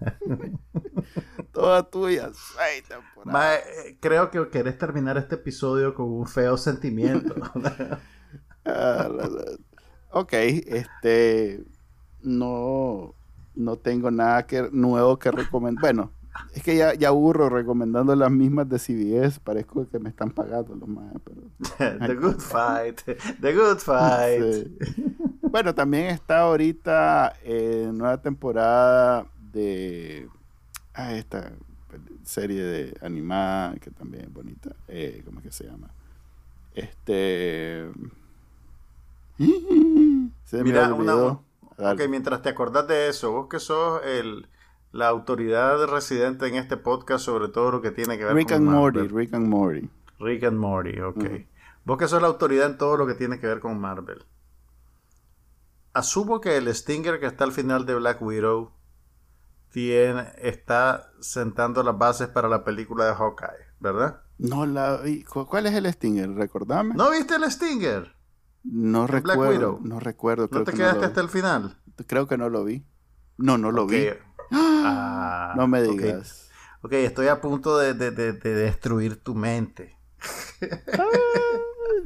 [1.52, 2.32] Todas tuyas.
[2.58, 3.26] Seis temporadas.
[3.26, 7.36] Ma, eh, creo que querés terminar este episodio con un feo sentimiento.
[8.66, 9.58] Ah, la- la-
[10.12, 11.66] Ok, este.
[12.22, 13.14] No.
[13.56, 15.82] No tengo nada que, nuevo que recomendar.
[15.82, 16.12] Bueno,
[16.54, 19.40] es que ya, ya aburro recomendando las mismas de CBS.
[19.40, 21.14] Parezco que me están pagando los más.
[21.24, 21.42] Pero...
[22.08, 23.02] The Good Fight.
[23.42, 24.54] The Good Fight.
[24.54, 24.78] Sí.
[25.54, 30.28] Bueno, también está ahorita eh, nueva temporada de
[30.96, 31.52] ah, esta
[32.24, 34.76] serie de animada que también es bonita.
[34.88, 35.92] Eh, ¿Cómo es que se llama?
[36.74, 37.88] Este.
[40.46, 41.44] Se me Mira, olvidó.
[41.78, 41.92] una-.
[41.92, 44.48] Ok, mientras te acordás de eso, vos que sos el,
[44.94, 48.58] la autoridad residente en este podcast sobre todo lo que tiene que ver Rick con
[48.58, 49.00] and Morty.
[49.10, 49.90] Rick and Morty.
[50.20, 51.26] Rick and Morty, ok.
[51.84, 54.24] Vos que sos la autoridad en todo lo que tiene que ver con Marvel.
[55.94, 58.72] Asumo que el Stinger que está al final de Black Widow
[59.70, 64.22] tiene, está sentando las bases para la película de Hawkeye, ¿verdad?
[64.38, 65.24] No la vi.
[65.24, 66.30] ¿Cu- ¿Cuál es el Stinger?
[66.32, 66.96] ¿Recordame?
[66.96, 68.16] ¿No viste el Stinger?
[68.64, 69.50] No Black recuerdo.
[69.74, 69.80] Widow.
[69.84, 70.48] No recuerdo.
[70.52, 71.78] ¿No te que quedaste hasta el final?
[72.08, 72.86] Creo que no lo vi.
[73.38, 74.08] No, no lo vi.
[74.52, 76.50] Ah, no me digas.
[76.82, 79.98] Ok, estoy a punto de, de- de- de destruir tu mente.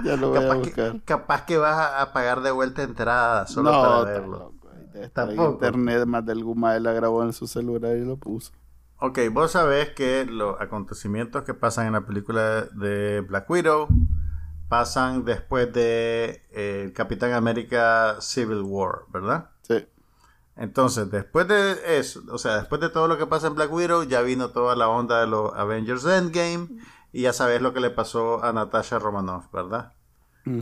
[0.03, 0.91] Ya lo voy a Capaz buscar.
[0.93, 4.53] que, capaz que vas a- a pagar de vuelta entrada solo no, para verlo.
[5.13, 5.51] Tampoco.
[5.53, 8.51] internet más de algún madre la grabó en su celular y lo puso.
[8.99, 13.87] Ok, vos sabés que los acontecimientos que pasan en la película de Black Widow
[14.69, 19.51] pasan después de eh, Capitán América Civil War, ¿verdad?
[19.61, 19.85] Sí.
[20.57, 24.03] Entonces, después de eso, o sea, después de todo lo que pasa en Black Widow,
[24.03, 26.67] ya vino toda la onda de los Avengers Endgame
[27.13, 29.93] y ya sabes lo que le pasó a Natasha Romanoff, ¿verdad?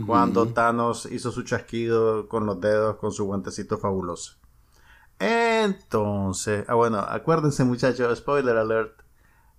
[0.06, 0.48] Cuando.
[0.48, 4.34] Thanos hizo su chasquido con los dedos con su guantecito fabuloso.
[5.18, 9.00] Entonces, ah bueno, acuérdense muchachos, spoiler alert.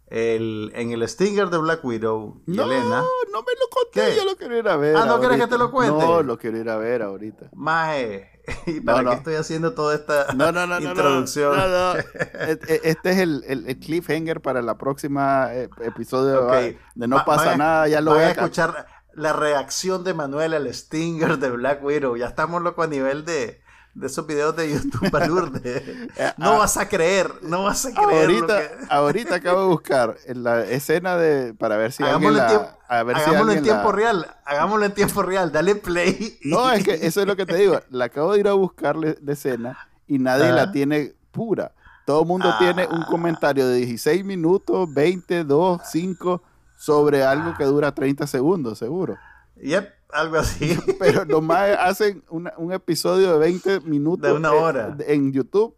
[0.10, 3.02] El, en el Stinger de Black Widow, No, Yelena,
[3.34, 4.16] no me lo conté, ¿Qué?
[4.16, 4.96] yo lo quiero ir a ver.
[4.96, 6.06] Ah, ¿no querés que te lo cuente?
[6.06, 7.50] No, lo quiero ir a ver ahorita.
[7.54, 9.10] Maje, ¿y para no.
[9.12, 10.48] qué estoy haciendo toda esta No,
[10.80, 11.58] introducción?
[12.40, 17.54] Este es el, el- el cliffhanger para la próxima eh, episodio de No Va- pasa
[17.54, 17.88] a- nada.
[17.88, 22.16] Ya lo voy a escuchar la reacción de Manuel al Stinger de Black Widow.
[22.18, 23.62] Ya estamos loco a nivel de,
[24.00, 26.08] de esos videos de YouTube balurde.
[26.38, 28.86] No ah, vas a creer, no vas a creer lo Ahorita, que...
[28.90, 32.68] ahorita acabo de buscar en la escena de para ver si Hagámoslo, alguien en, la,
[32.68, 34.28] tiempo, a ver si hagámoslo en tiempo la- real.
[34.46, 35.52] Hagámoslo en tiempo real.
[35.52, 36.38] Dale play.
[36.42, 37.80] y- No, es que eso es lo que te digo.
[37.90, 39.78] La acabo de ir a buscarle de escena
[40.08, 40.52] y nadie Ah.
[40.54, 41.72] la tiene pura.
[42.06, 42.58] Todo el mundo Ah.
[42.60, 46.42] tiene un comentario de 16 minutos, 20, 2, 5
[46.78, 49.18] sobre algo que dura 30 segundos, seguro.
[49.62, 50.78] Yep, algo así.
[51.00, 54.98] Pero nomás hacen una- un episodio de 20 minutos De una eh, hora.
[55.08, 55.76] en YouTube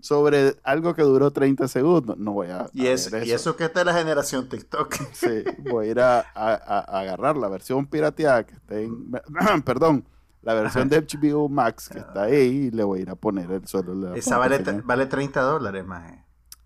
[0.00, 2.16] sobre algo que duró 30 segundos.
[2.18, 4.94] No voy a, Y, a es, ver y eso que esta es la generación TikTok.
[5.12, 9.10] Sí, voy a ir a, a- a- a agarrar la versión pirateada que está en.
[9.64, 10.06] Perdón,
[10.42, 13.50] la versión de HBO Max que está ahí y le voy a ir a poner
[13.50, 14.14] el solo.
[14.14, 16.12] Esa vale, vale 30 dólares, más.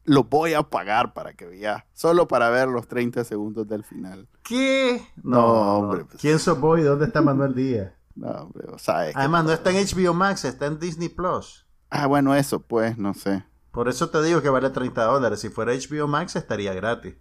[0.05, 1.86] Lo voy a pagar para que vea.
[1.92, 4.28] Solo para ver los 30 segundos del final.
[4.42, 5.00] ¿Qué?
[5.22, 6.20] No, hombre, pues.
[6.20, 7.92] ¿Quién sos vos y dónde está Manuel Díaz?
[8.14, 11.09] No, hombre, o sea, es que- Además, no está en HBO Max, está en Disney
[11.09, 11.66] Plus.
[11.88, 13.44] Ah, bueno, eso, pues, no sé.
[13.70, 15.40] Por eso te digo que vale 30 dólares.
[15.40, 17.14] Si fuera HBO Max, estaría gratis.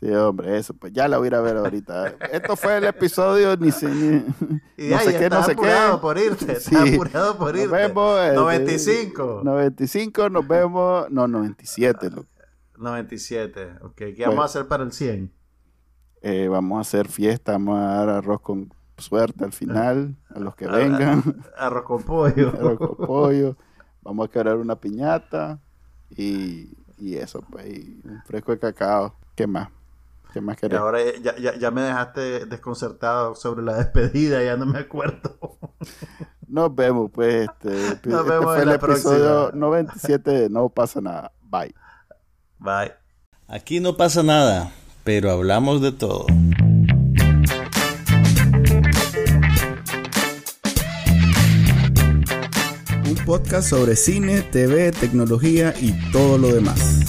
[0.00, 2.14] Sí, hombre, eso, pues ya la voy a ir a ver ahorita.
[2.32, 4.24] Esto fue el episodio, ni sé, ni-
[4.76, 6.00] Y no ahí sé qué, no sé apurado qué.
[6.02, 6.54] por irte.
[6.60, 6.74] Sí.
[6.74, 7.76] Estás apurado por Nos irte.
[7.76, 8.20] vemos.
[8.20, 9.40] este, 95.
[9.44, 11.10] 95, nos vemos.
[11.10, 12.28] No, 97, loco.
[12.76, 13.72] 97.
[13.82, 15.32] Ok, ¿qué Pues- vamos a hacer para el 100?
[16.22, 20.54] Eh, vamos a hacer fiesta, vamos a dar arroz con suerte al final, a los
[20.56, 22.48] que Ah, vengan, Arroz con pollo.
[22.58, 23.56] arroz con pollo,
[24.02, 25.60] vamos a quebrar una piñata
[26.10, 29.16] y, y eso, pues, y un fresco de cacao.
[29.36, 29.68] ¿Qué más?
[30.32, 30.78] ¿Qué más Y querés?
[30.78, 35.58] ahora ya, ya, ya me dejaste desconcertado sobre la despedida, ya no me acuerdo.
[36.46, 39.50] Nos vemos, pues, este, este Nos vemos fue en el la episodio próxima.
[39.60, 41.32] 97 de No pasa nada.
[41.42, 41.74] Bye.
[42.58, 42.92] Bye.
[43.46, 44.72] Aquí no pasa nada,
[45.04, 46.26] pero hablamos de todo.
[53.08, 57.00] un podcast sobre cine, TV, tecnología y todo lo demás.